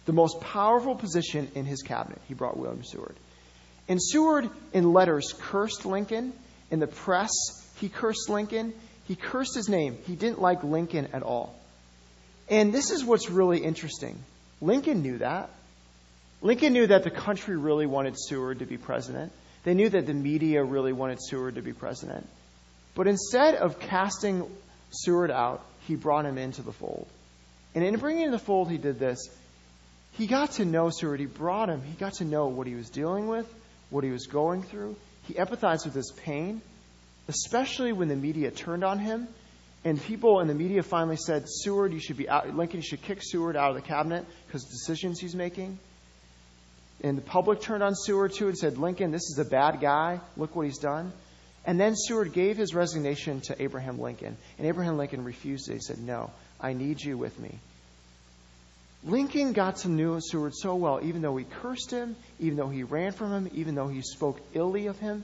The 0.05 0.13
most 0.13 0.39
powerful 0.41 0.95
position 0.95 1.51
in 1.53 1.65
his 1.65 1.81
cabinet, 1.81 2.19
he 2.27 2.33
brought 2.33 2.57
William 2.57 2.83
Seward. 2.83 3.15
And 3.87 4.01
Seward, 4.01 4.49
in 4.73 4.93
letters, 4.93 5.33
cursed 5.39 5.85
Lincoln. 5.85 6.33
In 6.71 6.79
the 6.79 6.87
press, 6.87 7.31
he 7.79 7.89
cursed 7.89 8.29
Lincoln. 8.29 8.73
He 9.07 9.15
cursed 9.15 9.55
his 9.55 9.69
name. 9.69 9.97
He 10.05 10.15
didn't 10.15 10.41
like 10.41 10.63
Lincoln 10.63 11.09
at 11.13 11.23
all. 11.23 11.55
And 12.49 12.73
this 12.73 12.91
is 12.91 13.03
what's 13.03 13.29
really 13.29 13.59
interesting. 13.59 14.17
Lincoln 14.61 15.01
knew 15.01 15.19
that. 15.19 15.49
Lincoln 16.41 16.73
knew 16.73 16.87
that 16.87 17.03
the 17.03 17.09
country 17.09 17.57
really 17.57 17.85
wanted 17.85 18.15
Seward 18.17 18.59
to 18.59 18.65
be 18.65 18.77
president. 18.77 19.31
They 19.63 19.73
knew 19.73 19.89
that 19.89 20.05
the 20.05 20.13
media 20.13 20.63
really 20.63 20.93
wanted 20.93 21.19
Seward 21.21 21.55
to 21.55 21.61
be 21.61 21.73
president. 21.73 22.27
But 22.95 23.07
instead 23.07 23.55
of 23.55 23.79
casting 23.79 24.49
Seward 24.91 25.31
out, 25.31 25.65
he 25.87 25.95
brought 25.95 26.25
him 26.25 26.37
into 26.37 26.61
the 26.61 26.71
fold. 26.71 27.07
And 27.75 27.83
in 27.83 27.97
bringing 27.97 28.21
him 28.21 28.27
into 28.27 28.37
the 28.37 28.43
fold, 28.43 28.69
he 28.69 28.77
did 28.77 28.99
this. 28.99 29.29
He 30.13 30.27
got 30.27 30.51
to 30.53 30.65
know 30.65 30.89
Seward. 30.89 31.19
He 31.19 31.25
brought 31.25 31.69
him. 31.69 31.81
He 31.81 31.93
got 31.93 32.13
to 32.15 32.25
know 32.25 32.47
what 32.47 32.65
he 32.65 32.75
was 32.75 32.89
dealing 32.89 33.27
with, 33.27 33.51
what 33.89 34.03
he 34.03 34.11
was 34.11 34.27
going 34.27 34.63
through. 34.63 34.95
He 35.27 35.33
empathized 35.33 35.85
with 35.85 35.93
his 35.93 36.11
pain, 36.11 36.61
especially 37.27 37.91
when 37.93 38.07
the 38.07 38.15
media 38.15 38.51
turned 38.51 38.83
on 38.83 38.99
him 38.99 39.27
and 39.87 40.01
people 40.01 40.39
in 40.41 40.47
the 40.47 40.53
media 40.53 40.83
finally 40.83 41.17
said, 41.17 41.45
Seward, 41.47 41.93
you 41.93 41.99
should 41.99 42.17
be 42.17 42.27
out, 42.27 42.53
Lincoln, 42.53 42.81
should 42.81 43.01
kick 43.01 43.19
Seward 43.21 43.55
out 43.55 43.69
of 43.69 43.75
the 43.75 43.81
cabinet 43.81 44.25
because 44.45 44.63
of 44.65 44.69
decisions 44.69 45.19
he's 45.19 45.35
making. 45.35 45.79
And 47.03 47.17
the 47.17 47.21
public 47.21 47.61
turned 47.61 47.83
on 47.83 47.93
Seward 47.95 48.33
too 48.33 48.47
and 48.47 48.57
said, 48.57 48.77
Lincoln, 48.77 49.11
this 49.11 49.29
is 49.29 49.37
a 49.37 49.45
bad 49.45 49.79
guy. 49.79 50.19
Look 50.35 50.55
what 50.55 50.65
he's 50.65 50.79
done. 50.79 51.11
And 51.65 51.79
then 51.79 51.95
Seward 51.95 52.33
gave 52.33 52.57
his 52.57 52.73
resignation 52.73 53.41
to 53.41 53.61
Abraham 53.61 53.99
Lincoln. 53.99 54.37
And 54.57 54.67
Abraham 54.67 54.97
Lincoln 54.97 55.23
refused 55.23 55.69
it. 55.69 55.73
He 55.73 55.79
said, 55.79 55.99
No, 55.99 56.31
I 56.59 56.73
need 56.73 57.01
you 57.01 57.17
with 57.17 57.37
me. 57.39 57.59
Lincoln 59.03 59.53
got 59.53 59.77
to 59.77 59.89
know 59.89 60.17
Seward 60.19 60.55
so 60.55 60.75
well, 60.75 60.99
even 61.03 61.21
though 61.21 61.37
he 61.37 61.45
cursed 61.45 61.91
him, 61.91 62.15
even 62.39 62.57
though 62.57 62.69
he 62.69 62.83
ran 62.83 63.11
from 63.11 63.31
him, 63.31 63.51
even 63.53 63.75
though 63.75 63.87
he 63.87 64.01
spoke 64.01 64.39
illy 64.53 64.87
of 64.87 64.97
him. 64.97 65.23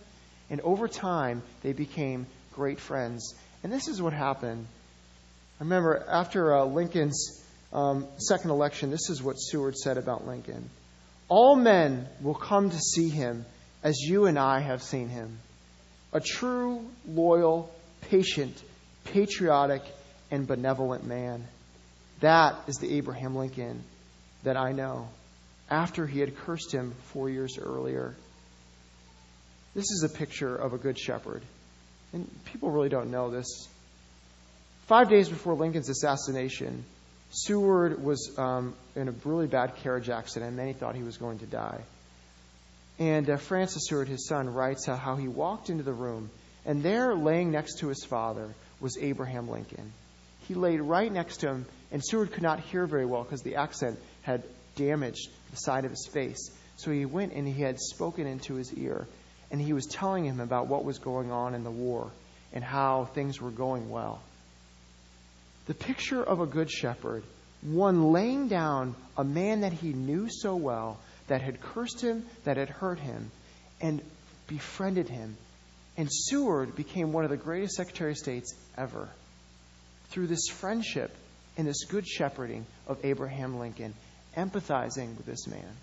And 0.50 0.62
over 0.62 0.88
time, 0.88 1.42
they 1.64 1.74
became 1.74 2.28
great 2.54 2.80
friends. 2.80 3.34
And 3.64 3.74
this 3.74 3.88
is 3.88 4.02
what 4.02 4.14
happened. 4.14 4.68
I 5.60 5.64
remember 5.64 6.06
after 6.08 6.56
uh, 6.56 6.66
Lincoln's 6.66 7.44
um, 7.72 8.06
second 8.18 8.52
election, 8.52 8.92
this 8.92 9.10
is 9.10 9.24
what 9.24 9.36
Seward 9.36 9.76
said 9.76 9.98
about 9.98 10.28
Lincoln 10.28 10.70
All 11.28 11.56
men 11.56 12.08
will 12.22 12.36
come 12.36 12.70
to 12.70 12.80
see 12.80 13.10
him 13.10 13.46
as 13.84 13.98
you 14.00 14.26
and 14.26 14.38
I 14.38 14.60
have 14.60 14.84
seen 14.84 15.10
him 15.10 15.40
a 16.14 16.20
true, 16.20 16.86
loyal, 17.08 17.74
patient, 18.10 18.62
patriotic, 19.06 19.82
and 20.30 20.48
benevolent 20.48 21.06
man. 21.06 21.44
That 22.20 22.56
is 22.68 22.78
the 22.78 22.98
Abraham 22.98 23.36
Lincoln 23.36 23.84
that 24.44 24.58
I 24.58 24.72
know 24.72 25.10
after 25.70 26.06
he 26.06 26.20
had 26.20 26.38
cursed 26.38 26.72
him 26.72 26.94
four 27.12 27.30
years 27.30 27.58
earlier. 27.60 28.16
This 29.74 29.90
is 29.90 30.04
a 30.04 30.18
picture 30.18 30.56
of 30.56 30.74
a 30.74 30.78
good 30.78 31.00
shepherd. 31.00 31.42
And 32.14 32.30
people 32.46 32.70
really 32.70 32.90
don't 32.90 33.10
know 33.10 33.32
this. 33.32 33.68
Five 34.86 35.10
days 35.10 35.30
before 35.30 35.56
Lincoln's 35.56 35.90
assassination, 35.90 36.86
Seward 37.34 38.04
was 38.04 38.38
um, 38.38 38.76
in 38.96 39.08
a 39.08 39.12
really 39.26 39.48
bad 39.48 39.76
carriage 39.78 40.10
accident, 40.10 40.50
and 40.50 40.58
many 40.58 40.74
thought 40.74 40.96
he 40.96 41.04
was 41.04 41.18
going 41.18 41.40
to 41.40 41.46
die. 41.46 41.82
And 43.00 43.30
uh, 43.30 43.38
Francis 43.38 43.88
Seward, 43.88 44.08
his 44.08 44.28
son, 44.28 44.54
writes 44.54 44.86
how, 44.86 44.96
how 44.96 45.16
he 45.16 45.28
walked 45.28 45.70
into 45.70 45.84
the 45.84 45.94
room, 45.94 46.30
and 46.66 46.84
there, 46.84 47.16
laying 47.16 47.52
next 47.52 47.80
to 47.80 47.88
his 47.88 48.06
father, 48.06 48.54
was 48.80 48.98
Abraham 48.98 49.50
Lincoln. 49.50 49.92
He 50.48 50.54
laid 50.54 50.80
right 50.80 51.12
next 51.12 51.38
to 51.38 51.48
him, 51.48 51.66
and 51.92 52.04
Seward 52.06 52.32
could 52.32 52.44
not 52.44 52.60
hear 52.60 52.86
very 52.86 53.06
well 53.06 53.24
because 53.24 53.42
the 53.42 53.56
accent 53.56 54.00
had 54.22 54.44
damaged 54.76 55.30
the 55.52 55.58
side 55.58 55.86
of 55.86 55.92
his 55.92 56.08
face. 56.08 56.52
So 56.78 56.92
he 56.92 57.06
went 57.06 57.34
and 57.34 57.48
he 57.48 57.62
had 57.62 57.80
spoken 57.80 58.28
into 58.28 58.56
his 58.56 58.74
ear 58.74 59.08
and 59.52 59.62
he 59.62 59.72
was 59.74 59.86
telling 59.86 60.26
him 60.26 60.40
about 60.40 60.68
what 60.68 60.84
was 60.84 60.98
going 60.98 61.32
on 61.32 61.54
in 61.54 61.64
the 61.64 61.72
war 61.72 62.10
and 62.54 62.64
how 62.64 63.06
things 63.06 63.40
were 63.40 63.52
going 63.52 63.90
well. 63.90 64.20
The 65.66 65.74
picture 65.74 66.22
of 66.22 66.40
a 66.40 66.46
good 66.46 66.70
shepherd, 66.70 67.24
one 67.62 68.12
laying 68.12 68.48
down 68.48 68.96
a 69.18 69.24
man 69.24 69.62
that 69.62 69.74
he 69.74 69.94
knew 69.94 70.28
so 70.30 70.56
well, 70.56 71.00
that 71.28 71.42
had 71.42 71.62
cursed 71.62 72.02
him, 72.02 72.26
that 72.44 72.58
had 72.58 72.70
hurt 72.70 73.00
him, 73.00 73.32
and 73.80 74.02
befriended 74.48 75.08
him. 75.08 75.38
And 75.96 76.10
Seward 76.12 76.76
became 76.76 77.14
one 77.14 77.24
of 77.24 77.30
the 77.30 77.38
greatest 77.38 77.76
Secretary 77.76 78.12
of 78.12 78.18
States 78.18 78.54
ever 78.78 79.08
through 80.10 80.28
this 80.28 80.48
friendship 80.50 81.16
and 81.58 81.68
this 81.68 81.86
good 81.86 82.08
shepherding 82.08 82.66
of 82.88 83.04
Abraham 83.04 83.60
Lincoln, 83.60 83.94
empathizing 84.36 85.16
with 85.16 85.26
this 85.26 85.48
man. 85.48 85.76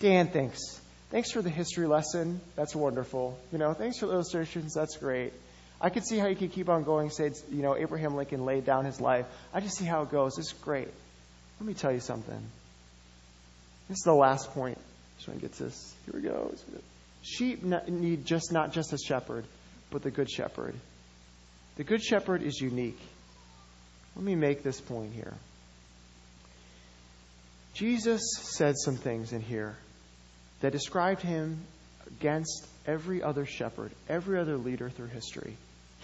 Dan 0.00 0.28
thanks. 0.28 0.60
Thanks 1.10 1.30
for 1.30 1.42
the 1.42 1.50
history 1.50 1.86
lesson. 1.86 2.40
That's 2.56 2.74
wonderful. 2.74 3.38
You 3.52 3.58
know, 3.58 3.72
thanks 3.72 3.98
for 3.98 4.06
the 4.06 4.12
illustrations. 4.12 4.74
That's 4.74 4.96
great. 4.96 5.32
I 5.84 5.90
could 5.90 6.06
see 6.06 6.16
how 6.16 6.28
you 6.28 6.34
could 6.34 6.52
keep 6.52 6.70
on 6.70 6.82
going. 6.82 7.10
Say, 7.10 7.30
you 7.50 7.60
know, 7.60 7.76
Abraham 7.76 8.16
Lincoln 8.16 8.46
laid 8.46 8.64
down 8.64 8.86
his 8.86 9.02
life. 9.02 9.26
I 9.52 9.60
just 9.60 9.76
see 9.76 9.84
how 9.84 10.00
it 10.00 10.10
goes. 10.10 10.38
It's 10.38 10.54
great. 10.54 10.88
Let 11.60 11.66
me 11.66 11.74
tell 11.74 11.92
you 11.92 12.00
something. 12.00 12.42
This 13.90 13.98
is 13.98 14.02
the 14.04 14.14
last 14.14 14.50
point. 14.52 14.78
Just 15.18 15.28
want 15.28 15.42
to 15.42 15.46
get 15.46 15.58
this. 15.58 15.94
Here 16.06 16.14
we 16.14 16.26
go. 16.26 16.54
Sheep 17.20 17.62
need 17.62 18.24
just 18.24 18.50
not 18.50 18.72
just 18.72 18.94
a 18.94 18.96
shepherd, 18.96 19.44
but 19.90 20.02
the 20.02 20.10
good 20.10 20.30
shepherd. 20.30 20.74
The 21.76 21.84
good 21.84 22.02
shepherd 22.02 22.42
is 22.42 22.58
unique. 22.58 22.98
Let 24.16 24.24
me 24.24 24.36
make 24.36 24.62
this 24.62 24.80
point 24.80 25.12
here. 25.12 25.34
Jesus 27.74 28.22
said 28.40 28.76
some 28.78 28.96
things 28.96 29.34
in 29.34 29.42
here 29.42 29.76
that 30.62 30.72
described 30.72 31.20
him 31.20 31.58
against 32.06 32.66
every 32.86 33.22
other 33.22 33.44
shepherd, 33.44 33.90
every 34.08 34.38
other 34.38 34.56
leader 34.56 34.88
through 34.88 35.08
history. 35.08 35.58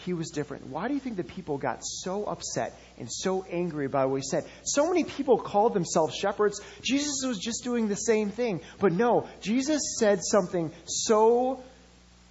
He 0.05 0.13
was 0.13 0.31
different. 0.31 0.67
Why 0.67 0.89
do 0.89 0.95
you 0.95 1.01
think 1.01 1.17
that 1.17 1.29
people 1.29 1.59
got 1.59 1.81
so 1.83 2.25
upset 2.25 2.79
and 2.99 3.11
so 3.11 3.45
angry 3.51 3.89
by 3.89 4.07
what 4.07 4.17
he 4.17 4.23
said? 4.23 4.45
So 4.65 4.89
many 4.89 5.05
people 5.05 5.39
called 5.39 5.75
themselves 5.75 6.15
shepherds. 6.15 6.61
Jesus 6.83 7.23
was 7.25 7.39
just 7.39 7.65
doing 7.65 7.89
the 7.89 7.97
same 7.97 8.31
thing. 8.31 8.61
But 8.79 8.93
no, 8.93 9.29
Jesus 9.41 9.97
said 9.99 10.21
something 10.23 10.71
so 10.87 11.63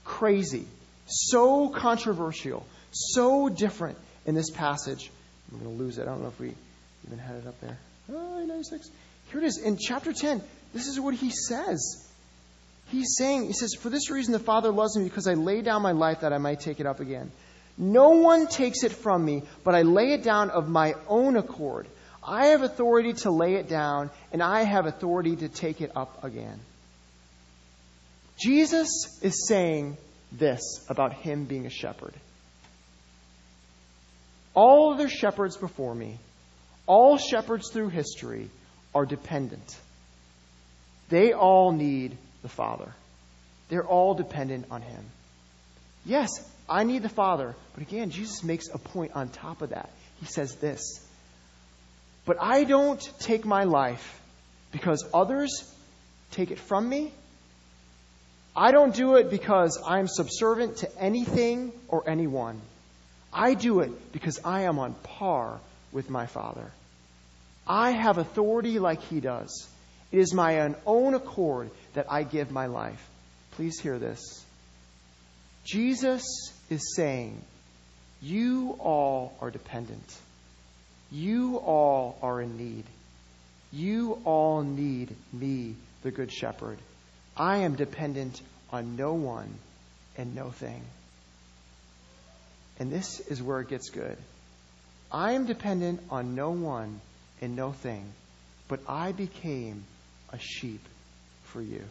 crazy, 0.04 0.66
so 1.06 1.70
controversial, 1.70 2.66
so 2.92 3.50
different 3.50 3.98
in 4.26 4.36
this 4.36 4.50
passage. 4.50 5.12
I'm 5.52 5.60
going 5.60 5.78
to 5.78 5.84
lose 5.84 5.98
it. 5.98 6.04
I 6.04 6.06
don't 6.06 6.22
know 6.22 6.30
if 6.30 6.40
we 6.40 6.54
even 7.06 7.20
had 7.20 7.36
it 7.38 7.48
up 7.48 7.60
there. 7.62 7.78
Ah, 8.12 8.16
oh, 8.16 8.46
96. 8.46 8.90
Here 9.32 9.42
it 9.42 9.46
is. 9.46 9.58
In 9.58 9.78
chapter 9.78 10.14
10, 10.14 10.42
this 10.74 10.88
is 10.88 11.00
what 11.00 11.14
he 11.14 11.30
says. 11.30 12.06
He's 12.90 13.16
saying, 13.18 13.46
he 13.46 13.54
says, 13.54 13.76
For 13.76 13.90
this 13.90 14.10
reason 14.10 14.34
the 14.34 14.40
Father 14.40 14.72
loves 14.72 14.98
me 14.98 15.04
because 15.04 15.28
I 15.28 15.36
lay 15.36 15.62
down 15.62 15.82
my 15.82 15.92
life 15.92 16.22
that 16.22 16.34
I 16.34 16.40
might 16.40 16.60
take 16.60 16.80
it 16.80 16.88
up 16.88 17.00
again. 17.00 17.32
No 17.80 18.10
one 18.10 18.48
takes 18.48 18.84
it 18.84 18.92
from 18.92 19.24
me, 19.24 19.44
but 19.64 19.74
I 19.74 19.84
lay 19.84 20.12
it 20.12 20.22
down 20.22 20.50
of 20.50 20.68
my 20.68 20.94
own 21.08 21.38
accord. 21.38 21.88
I 22.22 22.48
have 22.48 22.62
authority 22.62 23.14
to 23.24 23.32
lay 23.32 23.56
it 23.56 23.70
down, 23.70 24.12
and 24.32 24.44
I 24.44 24.64
have 24.64 24.86
authority 24.86 25.38
to 25.38 25.48
take 25.48 25.80
it 25.80 25.92
up 25.96 26.24
again. 26.24 26.60
Jesus 28.38 29.20
is 29.22 29.48
saying 29.48 29.98
this 30.32 30.86
about 30.90 31.14
him 31.14 31.46
being 31.46 31.66
a 31.66 31.70
shepherd. 31.70 32.14
All 34.54 34.94
other 34.94 35.08
shepherds 35.08 35.56
before 35.56 35.96
me, 35.96 36.20
all 36.86 37.18
shepherds 37.18 37.72
through 37.72 37.90
history, 37.90 38.50
are 38.94 39.06
dependent. 39.06 39.78
They 41.10 41.34
all 41.34 41.72
need 41.72 42.18
the 42.42 42.50
Father. 42.50 42.94
They're 43.70 43.86
all 43.86 44.16
dependent 44.16 44.66
on 44.72 44.82
Him. 44.82 45.06
Yes, 46.06 46.30
I 46.70 46.84
need 46.84 47.04
the 47.04 47.10
Father, 47.10 47.56
but 47.74 47.82
again, 47.82 48.12
Jesus 48.12 48.44
makes 48.44 48.68
a 48.70 48.78
point 48.78 49.14
on 49.16 49.30
top 49.30 49.62
of 49.62 49.70
that. 49.70 49.90
He 50.20 50.26
says 50.26 50.56
this 50.56 51.06
But 52.26 52.38
I 52.42 52.64
don't 52.64 53.02
take 53.20 53.46
my 53.46 53.64
life 53.64 54.22
because 54.72 55.04
others 55.14 55.50
take 56.32 56.52
it 56.52 56.60
from 56.60 56.88
me. 56.88 57.12
I 58.56 58.72
don't 58.72 58.94
do 58.94 59.16
it 59.16 59.30
because 59.30 59.82
I'm 59.86 60.08
subservient 60.08 60.78
to 60.78 60.98
anything 61.00 61.72
or 61.88 62.10
anyone. 62.10 62.62
I 63.32 63.54
do 63.54 63.80
it 63.80 64.12
because 64.12 64.40
I 64.44 64.62
am 64.62 64.80
on 64.80 64.94
par 65.04 65.60
with 65.92 66.10
my 66.10 66.26
Father. 66.26 66.72
I 67.68 67.92
have 67.92 68.18
authority 68.18 68.80
like 68.80 69.02
He 69.04 69.20
does. 69.20 69.68
It 70.12 70.20
is 70.20 70.34
my 70.34 70.74
own 70.86 71.14
accord 71.14 71.70
that 71.94 72.12
I 72.12 72.24
give 72.24 72.52
my 72.52 72.66
life. 72.66 73.08
Please 73.52 73.80
hear 73.80 74.00
this. 74.00 74.44
Jesus 75.64 76.24
is 76.70 76.96
saying, 76.96 77.42
You 78.22 78.76
all 78.80 79.34
are 79.42 79.52
dependent. 79.52 80.18
You 81.12 81.58
all 81.58 82.18
are 82.22 82.42
in 82.42 82.58
need. 82.58 82.86
You 83.72 84.20
all 84.26 84.62
need 84.62 85.16
me, 85.34 85.76
the 86.04 86.12
Good 86.12 86.32
Shepherd. 86.32 86.78
I 87.36 87.58
am 87.60 87.76
dependent 87.76 88.42
on 88.72 88.96
no 88.96 89.14
one 89.14 89.54
and 90.18 90.36
no 90.36 90.50
thing. 90.50 90.82
And 92.80 92.92
this 92.92 93.20
is 93.20 93.42
where 93.42 93.60
it 93.62 93.70
gets 93.70 93.90
good. 93.90 94.18
I 95.12 95.34
am 95.34 95.46
dependent 95.46 96.02
on 96.10 96.36
no 96.36 96.52
one 96.52 97.02
and 97.42 97.56
no 97.56 97.72
thing, 97.72 98.06
but 98.68 98.80
I 98.88 99.12
became 99.12 99.84
a 100.32 100.38
sheep 100.40 100.82
for 101.44 101.62
you. 101.62 101.84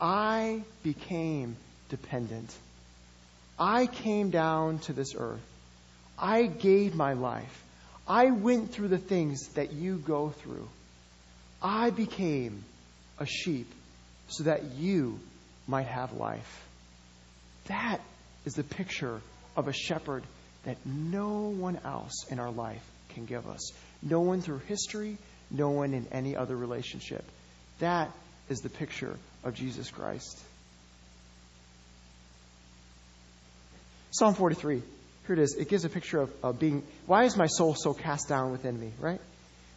I 0.00 0.62
became 0.82 1.56
dependent. 1.92 2.50
I 3.58 3.86
came 3.86 4.30
down 4.30 4.78
to 4.86 4.94
this 4.94 5.14
earth. 5.14 5.44
I 6.18 6.46
gave 6.46 6.94
my 6.94 7.12
life. 7.12 7.62
I 8.08 8.30
went 8.30 8.72
through 8.72 8.88
the 8.88 8.98
things 8.98 9.46
that 9.48 9.74
you 9.74 9.96
go 9.98 10.30
through. 10.30 10.66
I 11.62 11.90
became 11.90 12.64
a 13.18 13.26
sheep 13.26 13.70
so 14.28 14.44
that 14.44 14.64
you 14.72 15.20
might 15.68 15.86
have 15.86 16.14
life. 16.14 16.64
That 17.66 18.00
is 18.46 18.54
the 18.54 18.64
picture 18.64 19.20
of 19.54 19.68
a 19.68 19.72
shepherd 19.74 20.24
that 20.64 20.78
no 20.86 21.50
one 21.50 21.78
else 21.84 22.24
in 22.30 22.38
our 22.38 22.50
life 22.50 22.82
can 23.10 23.26
give 23.26 23.46
us. 23.46 23.70
No 24.02 24.20
one 24.20 24.40
through 24.40 24.62
history, 24.66 25.18
no 25.50 25.68
one 25.68 25.92
in 25.92 26.06
any 26.10 26.36
other 26.36 26.56
relationship. 26.56 27.24
That 27.80 28.10
is 28.48 28.60
the 28.60 28.70
picture 28.70 29.18
of 29.44 29.54
Jesus 29.54 29.90
Christ. 29.90 30.40
Psalm 34.12 34.34
43. 34.34 34.82
Here 35.26 35.32
it 35.34 35.38
is. 35.38 35.56
It 35.58 35.70
gives 35.70 35.86
a 35.86 35.88
picture 35.88 36.20
of, 36.20 36.30
of 36.42 36.58
being, 36.58 36.82
why 37.06 37.24
is 37.24 37.34
my 37.34 37.46
soul 37.46 37.74
so 37.74 37.94
cast 37.94 38.28
down 38.28 38.52
within 38.52 38.78
me, 38.78 38.92
right? 39.00 39.20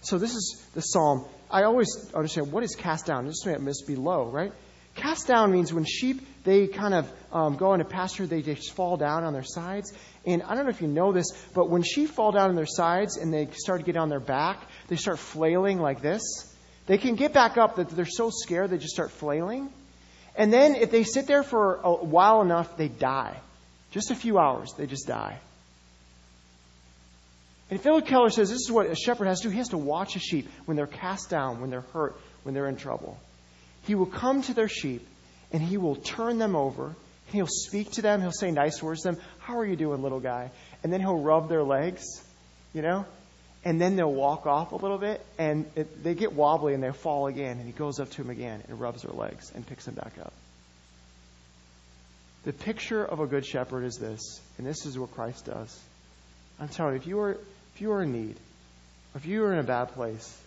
So 0.01 0.17
this 0.17 0.35
is 0.35 0.67
the 0.73 0.81
psalm. 0.81 1.23
I 1.49 1.63
always 1.63 2.11
understand 2.13 2.51
what 2.51 2.61
is 2.65 2.75
cast 2.75 3.05
down. 3.05 3.25
This 3.25 3.45
must 3.45 3.87
be 3.87 3.95
low, 3.95 4.25
right? 4.25 4.51
Cast 4.95 5.27
down 5.27 5.53
means 5.53 5.73
when 5.73 5.85
sheep, 5.85 6.21
they 6.43 6.67
kind 6.67 6.93
of 6.93 7.09
um, 7.31 7.55
go 7.55 7.73
into 7.73 7.85
pasture, 7.85 8.27
they 8.27 8.41
just 8.41 8.73
fall 8.73 8.97
down 8.97 9.23
on 9.23 9.31
their 9.31 9.43
sides. 9.43 9.93
And 10.25 10.43
I 10.43 10.53
don't 10.53 10.65
know 10.65 10.69
if 10.69 10.81
you 10.81 10.89
know 10.89 11.13
this, 11.13 11.31
but 11.53 11.69
when 11.69 11.81
sheep 11.81 12.09
fall 12.09 12.33
down 12.33 12.49
on 12.49 12.55
their 12.55 12.65
sides 12.65 13.15
and 13.15 13.33
they 13.33 13.47
start 13.53 13.79
to 13.79 13.85
get 13.85 13.95
on 13.95 14.09
their 14.09 14.19
back, 14.19 14.61
they 14.89 14.97
start 14.97 15.17
flailing 15.17 15.79
like 15.79 16.01
this. 16.01 16.21
They 16.87 16.97
can 16.97 17.15
get 17.15 17.31
back 17.31 17.57
up 17.57 17.77
that 17.77 17.89
they're 17.89 18.05
so 18.05 18.31
scared 18.31 18.69
they 18.69 18.79
just 18.79 18.93
start 18.93 19.11
flailing. 19.11 19.69
And 20.35 20.51
then 20.51 20.75
if 20.75 20.91
they 20.91 21.03
sit 21.03 21.25
there 21.25 21.43
for 21.43 21.79
a 21.83 21.93
while 21.93 22.41
enough, 22.41 22.75
they 22.75 22.89
die. 22.89 23.37
Just 23.95 24.11
a 24.11 24.15
few 24.15 24.37
hours, 24.37 24.73
they 24.73 24.87
just 24.87 25.07
die. 25.07 25.39
And 27.71 27.79
Phillip 27.79 28.05
Keller 28.05 28.29
says 28.29 28.49
this 28.49 28.59
is 28.59 28.69
what 28.69 28.87
a 28.87 28.95
shepherd 28.95 29.27
has 29.27 29.39
to 29.39 29.47
do. 29.47 29.51
He 29.51 29.57
has 29.59 29.69
to 29.69 29.77
watch 29.77 30.17
a 30.17 30.19
sheep 30.19 30.49
when 30.65 30.75
they're 30.75 30.85
cast 30.85 31.29
down, 31.29 31.61
when 31.61 31.69
they're 31.69 31.85
hurt, 31.93 32.17
when 32.43 32.53
they're 32.53 32.67
in 32.67 32.75
trouble. 32.75 33.17
He 33.83 33.95
will 33.95 34.05
come 34.05 34.41
to 34.41 34.53
their 34.53 34.67
sheep 34.67 35.07
and 35.53 35.63
he 35.63 35.77
will 35.77 35.95
turn 35.95 36.39
them 36.39 36.57
over. 36.57 36.93
He'll 37.27 37.47
speak 37.47 37.91
to 37.91 38.01
them. 38.01 38.19
He'll 38.19 38.33
say 38.33 38.51
nice 38.51 38.83
words 38.83 39.03
to 39.03 39.13
them. 39.13 39.21
How 39.39 39.59
are 39.59 39.65
you 39.65 39.77
doing, 39.77 40.03
little 40.03 40.19
guy? 40.19 40.51
And 40.83 40.91
then 40.91 40.99
he'll 40.99 41.21
rub 41.21 41.47
their 41.47 41.63
legs, 41.63 42.03
you 42.73 42.81
know? 42.81 43.05
And 43.63 43.79
then 43.79 43.95
they'll 43.95 44.13
walk 44.13 44.45
off 44.45 44.73
a 44.73 44.75
little 44.75 44.97
bit 44.97 45.25
and 45.37 45.71
it, 45.77 46.03
they 46.03 46.15
get 46.15 46.33
wobbly 46.33 46.73
and 46.73 46.83
they 46.83 46.91
fall 46.91 47.27
again. 47.27 47.59
And 47.59 47.65
he 47.65 47.71
goes 47.71 48.01
up 48.01 48.09
to 48.11 48.23
them 48.23 48.29
again 48.29 48.61
and 48.67 48.77
rubs 48.77 49.03
their 49.03 49.13
legs 49.13 49.53
and 49.55 49.65
picks 49.65 49.85
them 49.85 49.95
back 49.95 50.15
up. 50.19 50.33
The 52.45 52.53
picture 52.53 53.03
of 53.03 53.19
a 53.19 53.25
good 53.25 53.43
shepherd 53.43 53.83
is 53.83 53.97
this, 53.97 54.39
and 54.57 54.67
this 54.67 54.85
is 54.85 54.99
what 54.99 55.11
Christ 55.11 55.45
does. 55.45 55.79
I'm 56.59 56.69
telling 56.69 56.93
you, 56.93 56.99
if 56.99 57.07
you 57.07 57.19
are, 57.19 57.31
if 57.31 57.81
you 57.81 57.91
are 57.91 58.03
in 58.03 58.11
need, 58.11 58.35
if 59.15 59.25
you 59.25 59.43
are 59.45 59.53
in 59.53 59.59
a 59.59 59.63
bad 59.63 59.93
place, 59.93 60.37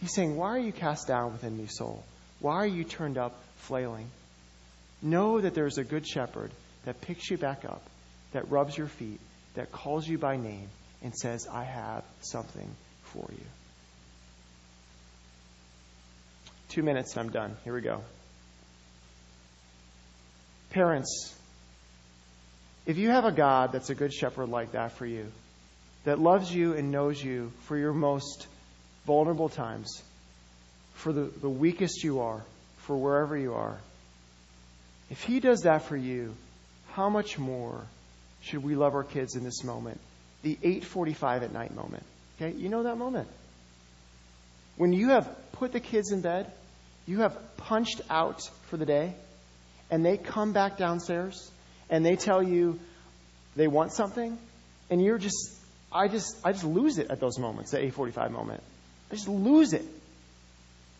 he's 0.00 0.12
saying, 0.12 0.36
Why 0.36 0.48
are 0.48 0.58
you 0.58 0.72
cast 0.72 1.06
down 1.06 1.32
within 1.32 1.56
me, 1.56 1.66
soul? 1.66 2.02
Why 2.40 2.56
are 2.56 2.66
you 2.66 2.82
turned 2.82 3.16
up 3.16 3.40
flailing? 3.58 4.10
Know 5.02 5.40
that 5.40 5.54
there's 5.54 5.78
a 5.78 5.84
good 5.84 6.06
shepherd 6.06 6.50
that 6.84 7.00
picks 7.00 7.30
you 7.30 7.38
back 7.38 7.64
up, 7.64 7.82
that 8.32 8.50
rubs 8.50 8.76
your 8.76 8.88
feet, 8.88 9.20
that 9.54 9.70
calls 9.70 10.08
you 10.08 10.18
by 10.18 10.36
name, 10.36 10.68
and 11.02 11.14
says, 11.14 11.46
I 11.46 11.62
have 11.62 12.02
something 12.22 12.68
for 13.04 13.26
you. 13.30 13.44
Two 16.70 16.82
minutes 16.82 17.16
and 17.16 17.26
I'm 17.26 17.32
done. 17.32 17.56
Here 17.64 17.74
we 17.74 17.82
go. 17.82 18.02
Parents, 20.70 21.34
if 22.86 22.96
you 22.96 23.10
have 23.10 23.24
a 23.24 23.32
God 23.32 23.72
that's 23.72 23.90
a 23.90 23.94
good 23.94 24.12
shepherd 24.12 24.48
like 24.48 24.72
that 24.72 24.92
for 24.92 25.06
you, 25.06 25.26
that 26.04 26.18
loves 26.18 26.52
you 26.54 26.74
and 26.74 26.90
knows 26.90 27.22
you 27.22 27.52
for 27.62 27.76
your 27.76 27.92
most 27.92 28.46
vulnerable 29.06 29.48
times, 29.48 30.02
for 30.94 31.12
the, 31.12 31.30
the 31.40 31.48
weakest 31.48 32.04
you 32.04 32.20
are, 32.20 32.42
for 32.78 32.96
wherever 32.96 33.36
you 33.36 33.54
are, 33.54 33.78
if 35.10 35.22
He 35.24 35.40
does 35.40 35.62
that 35.62 35.82
for 35.82 35.96
you, 35.96 36.34
how 36.92 37.08
much 37.08 37.38
more 37.38 37.84
should 38.42 38.62
we 38.62 38.74
love 38.74 38.94
our 38.94 39.04
kids 39.04 39.34
in 39.34 39.44
this 39.44 39.64
moment? 39.64 40.00
The 40.42 40.56
8:45 40.62 41.42
at 41.42 41.52
night 41.52 41.74
moment. 41.74 42.04
Okay? 42.36 42.56
You 42.56 42.68
know 42.68 42.84
that 42.84 42.96
moment. 42.96 43.28
When 44.76 44.92
you 44.92 45.10
have 45.10 45.28
put 45.52 45.72
the 45.72 45.80
kids 45.80 46.12
in 46.12 46.22
bed, 46.22 46.50
you 47.06 47.20
have 47.20 47.36
punched 47.56 48.00
out 48.08 48.40
for 48.68 48.76
the 48.76 48.86
day, 48.86 49.14
and 49.90 50.04
they 50.04 50.16
come 50.16 50.52
back 50.52 50.78
downstairs 50.78 51.50
and 51.88 52.04
they 52.04 52.16
tell 52.16 52.42
you 52.42 52.78
they 53.56 53.66
want 53.66 53.92
something, 53.92 54.38
and 54.88 55.02
you're 55.02 55.18
just 55.18 55.56
I 55.92 56.08
just 56.08 56.36
I 56.44 56.52
just 56.52 56.64
lose 56.64 56.98
it 56.98 57.10
at 57.10 57.20
those 57.20 57.38
moments, 57.38 57.72
the 57.72 57.78
8:45 57.78 58.30
moment. 58.30 58.62
I 59.10 59.14
just 59.14 59.28
lose 59.28 59.72
it. 59.72 59.84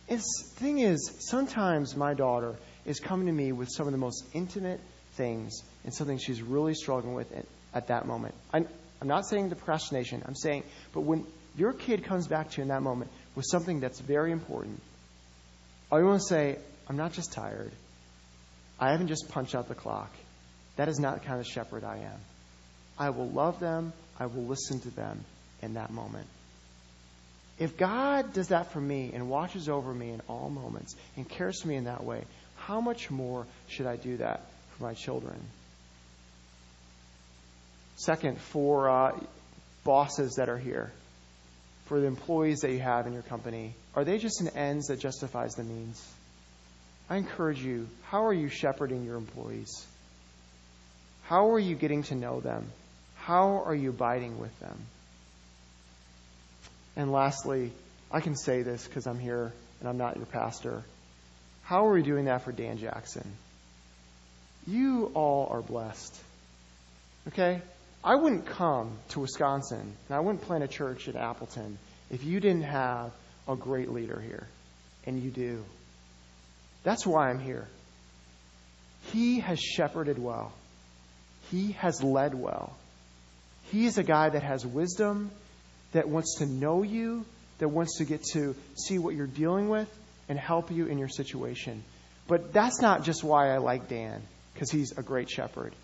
And 0.09 0.19
the 0.19 0.55
thing 0.57 0.79
is, 0.79 1.29
sometimes 1.31 1.97
my 1.97 2.15
daughter 2.15 2.57
is 2.85 2.99
coming 2.99 3.27
to 3.27 3.33
me 3.33 3.53
with 3.53 3.69
some 3.71 3.87
of 3.87 3.93
the 3.93 3.99
most 3.99 4.25
intimate 4.33 4.81
things 5.15 5.63
and 5.85 5.95
something 5.95 6.19
she's 6.19 6.43
really 6.43 6.75
struggling 6.75 7.15
with 7.15 7.31
at, 7.33 7.47
at 7.73 7.89
that 7.89 8.07
moment. 8.07 8.35
I'm, 8.53 8.67
I'm 9.01 9.07
not 9.07 9.27
saying 9.27 9.51
the 9.51 9.55
procrastination. 9.55 10.25
I'm 10.27 10.35
saying, 10.35 10.65
but 10.93 11.03
when 11.03 11.25
your 11.57 11.73
kid 11.73 12.05
comes 12.05 12.27
back 12.27 12.51
to 12.51 12.57
you 12.57 12.63
in 12.63 12.69
that 12.69 12.83
moment 12.83 13.11
with 13.37 13.45
something 13.49 13.79
that's 13.79 14.01
very 14.01 14.33
important, 14.33 14.81
I 15.93 16.03
want 16.03 16.21
to 16.21 16.27
say, 16.27 16.59
I'm 16.89 16.97
not 16.97 17.13
just 17.13 17.33
tired. 17.33 17.71
I 18.81 18.93
haven't 18.93 19.09
just 19.09 19.29
punched 19.29 19.55
out 19.55 19.69
the 19.69 19.75
clock. 19.75 20.11
That 20.77 20.89
is 20.89 20.99
not 20.99 21.21
the 21.21 21.27
kind 21.27 21.39
of 21.39 21.47
shepherd 21.47 21.85
I 21.85 21.99
am. 21.99 22.21
I 22.99 23.11
will 23.11 23.29
love 23.29 23.61
them. 23.61 23.93
I 24.19 24.27
will 24.27 24.45
listen 24.45 24.81
to 24.81 24.91
them 24.91 25.25
in 25.61 25.75
that 25.75 25.91
moment. 25.91 26.27
If 27.59 27.77
God 27.77 28.33
does 28.33 28.49
that 28.49 28.73
for 28.73 28.81
me 28.81 29.11
and 29.13 29.29
watches 29.29 29.69
over 29.69 29.93
me 29.93 30.11
in 30.11 30.23
all 30.29 30.49
moments 30.49 30.97
and 31.17 31.29
cares 31.29 31.61
for 31.61 31.69
me 31.69 31.77
in 31.77 31.85
that 31.85 32.03
way, 32.03 32.25
how 32.57 32.81
much 32.81 33.11
more 33.11 33.47
should 33.69 33.87
I 33.87 33.97
do 33.97 34.17
that 34.17 34.47
for 34.71 34.85
my 34.85 34.95
children? 34.95 35.39
Second, 37.97 38.39
for 38.39 38.89
uh, 38.89 39.19
bosses 39.85 40.37
that 40.37 40.49
are 40.49 40.57
here, 40.57 40.91
for 41.85 42.01
the 42.01 42.07
employees 42.07 42.61
that 42.61 42.73
you 42.73 42.79
have 42.79 43.07
in 43.07 43.13
your 43.13 43.23
company, 43.23 43.75
are 43.95 44.05
they 44.05 44.17
just 44.17 44.41
an 44.41 44.49
ends 44.57 44.87
that 44.87 45.01
justifies 45.01 45.53
the 45.55 45.65
means? 45.65 46.03
I 47.11 47.17
encourage 47.17 47.61
you, 47.61 47.89
how 48.05 48.25
are 48.27 48.33
you 48.33 48.49
shepherding 48.49 49.05
your 49.05 49.17
employees? 49.17 49.85
How 51.25 51.51
are 51.51 51.59
you 51.59 51.75
getting 51.75 52.05
to 52.05 52.15
know 52.15 52.41
them? 52.41 52.71
How 53.17 53.65
are 53.65 53.75
you 53.75 53.91
abiding 53.91 54.39
with 54.39 54.57
them? 54.61 54.79
And 56.95 57.11
lastly, 57.11 57.73
I 58.13 58.21
can 58.21 58.37
say 58.37 58.63
this 58.63 58.87
because 58.87 59.09
I'm 59.09 59.19
here 59.19 59.53
and 59.81 59.89
I'm 59.89 59.99
not 59.99 60.17
your 60.17 60.27
pastor. 60.27 60.85
How 61.65 61.87
are 61.87 61.93
we 61.93 62.03
doing 62.03 62.27
that 62.27 62.43
for 62.43 62.53
Dan 62.53 62.79
Jackson? 62.79 63.29
You 64.67 65.11
all 65.15 65.49
are 65.51 65.63
blessed. 65.63 66.17
Okay? 67.29 67.61
I 68.05 68.15
wouldn't 68.15 68.47
come 68.47 68.93
to 69.11 69.21
Wisconsin 69.21 69.81
and 69.81 70.17
I 70.17 70.21
wouldn't 70.21 70.43
plant 70.43 70.63
a 70.63 70.69
church 70.69 71.09
at 71.09 71.17
Appleton 71.17 71.77
if 72.11 72.23
you 72.23 72.39
didn't 72.39 72.65
have 72.65 73.11
a 73.49 73.57
great 73.57 73.91
leader 73.91 74.21
here. 74.21 74.47
And 75.07 75.21
you 75.21 75.31
do. 75.31 75.65
That's 76.83 77.07
why 77.07 77.31
I'm 77.31 77.41
here. 77.41 77.67
He 79.13 79.41
has 79.41 79.61
shepherded 79.61 80.19
well. 80.19 80.53
He 81.51 81.73
has 81.73 82.03
led 82.03 82.35
well. 82.35 82.77
He 83.71 83.87
is 83.87 83.99
a 83.99 84.03
guy 84.03 84.31
that 84.31 84.43
has 84.43 84.67
wisdom, 84.67 85.31
that 85.93 86.09
wants 86.09 86.37
to 86.39 86.47
know 86.47 86.83
you, 86.83 87.25
that 87.59 87.69
wants 87.69 87.99
to 87.99 88.05
get 88.05 88.23
to 88.33 88.55
see 88.77 88.99
what 88.99 89.15
you're 89.15 89.27
dealing 89.27 89.69
with 89.69 89.89
and 90.29 90.39
help 90.39 90.71
you 90.71 90.87
in 90.87 90.99
your 90.99 91.09
situation. 91.09 91.83
But 92.27 92.53
that's 92.53 92.81
not 92.81 93.05
just 93.05 93.25
why 93.25 93.53
I 93.53 93.59
like 93.59 93.89
Dan, 93.89 94.23
because 94.55 94.71
he's 94.71 94.93
a 94.97 95.03
great 95.03 95.29
shepherd. 95.29 95.75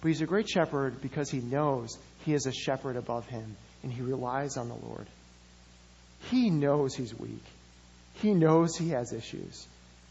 But 0.00 0.08
he's 0.08 0.20
a 0.20 0.26
great 0.26 0.48
shepherd 0.48 1.00
because 1.00 1.30
he 1.30 1.38
knows 1.38 1.96
he 2.24 2.34
is 2.34 2.46
a 2.46 2.52
shepherd 2.52 2.96
above 2.96 3.26
him 3.26 3.56
and 3.82 3.92
he 3.92 4.02
relies 4.02 4.56
on 4.56 4.68
the 4.68 4.74
Lord. 4.74 5.06
He 6.30 6.50
knows 6.50 6.94
he's 6.94 7.18
weak. 7.18 7.44
He 8.14 8.34
knows 8.34 8.76
he 8.76 8.90
has 8.90 9.12
issues. 9.12 9.66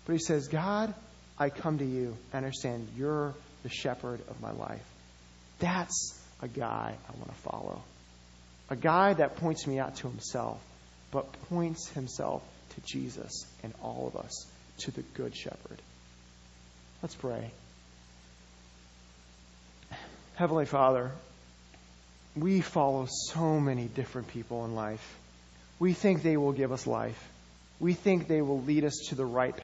But 0.05 0.13
he 0.13 0.19
says, 0.19 0.47
God, 0.47 0.93
I 1.37 1.49
come 1.49 1.79
to 1.79 1.85
you. 1.85 2.17
I 2.33 2.37
understand 2.37 2.87
you're 2.97 3.33
the 3.63 3.69
shepherd 3.69 4.19
of 4.29 4.41
my 4.41 4.51
life. 4.51 4.83
That's 5.59 6.19
a 6.41 6.47
guy 6.47 6.95
I 7.07 7.11
want 7.17 7.29
to 7.29 7.49
follow. 7.49 7.81
A 8.69 8.75
guy 8.75 9.13
that 9.13 9.37
points 9.37 9.65
me 9.65 9.79
out 9.79 9.95
to 9.97 10.07
himself, 10.09 10.61
but 11.11 11.31
points 11.49 11.89
himself 11.89 12.43
to 12.75 12.81
Jesus 12.81 13.45
and 13.63 13.73
all 13.81 14.11
of 14.13 14.23
us, 14.23 14.47
to 14.79 14.91
the 14.91 15.01
Good 15.13 15.35
Shepherd. 15.35 15.81
Let's 17.01 17.15
pray. 17.15 17.51
Heavenly 20.35 20.65
Father, 20.65 21.11
we 22.35 22.61
follow 22.61 23.07
so 23.09 23.59
many 23.59 23.85
different 23.85 24.29
people 24.29 24.65
in 24.65 24.73
life. 24.73 25.17
We 25.79 25.93
think 25.93 26.23
they 26.23 26.37
will 26.37 26.53
give 26.53 26.71
us 26.71 26.87
life. 26.87 27.29
We 27.79 27.93
think 27.93 28.27
they 28.27 28.41
will 28.41 28.61
lead 28.61 28.85
us 28.85 29.07
to 29.09 29.15
the 29.15 29.25
right 29.25 29.55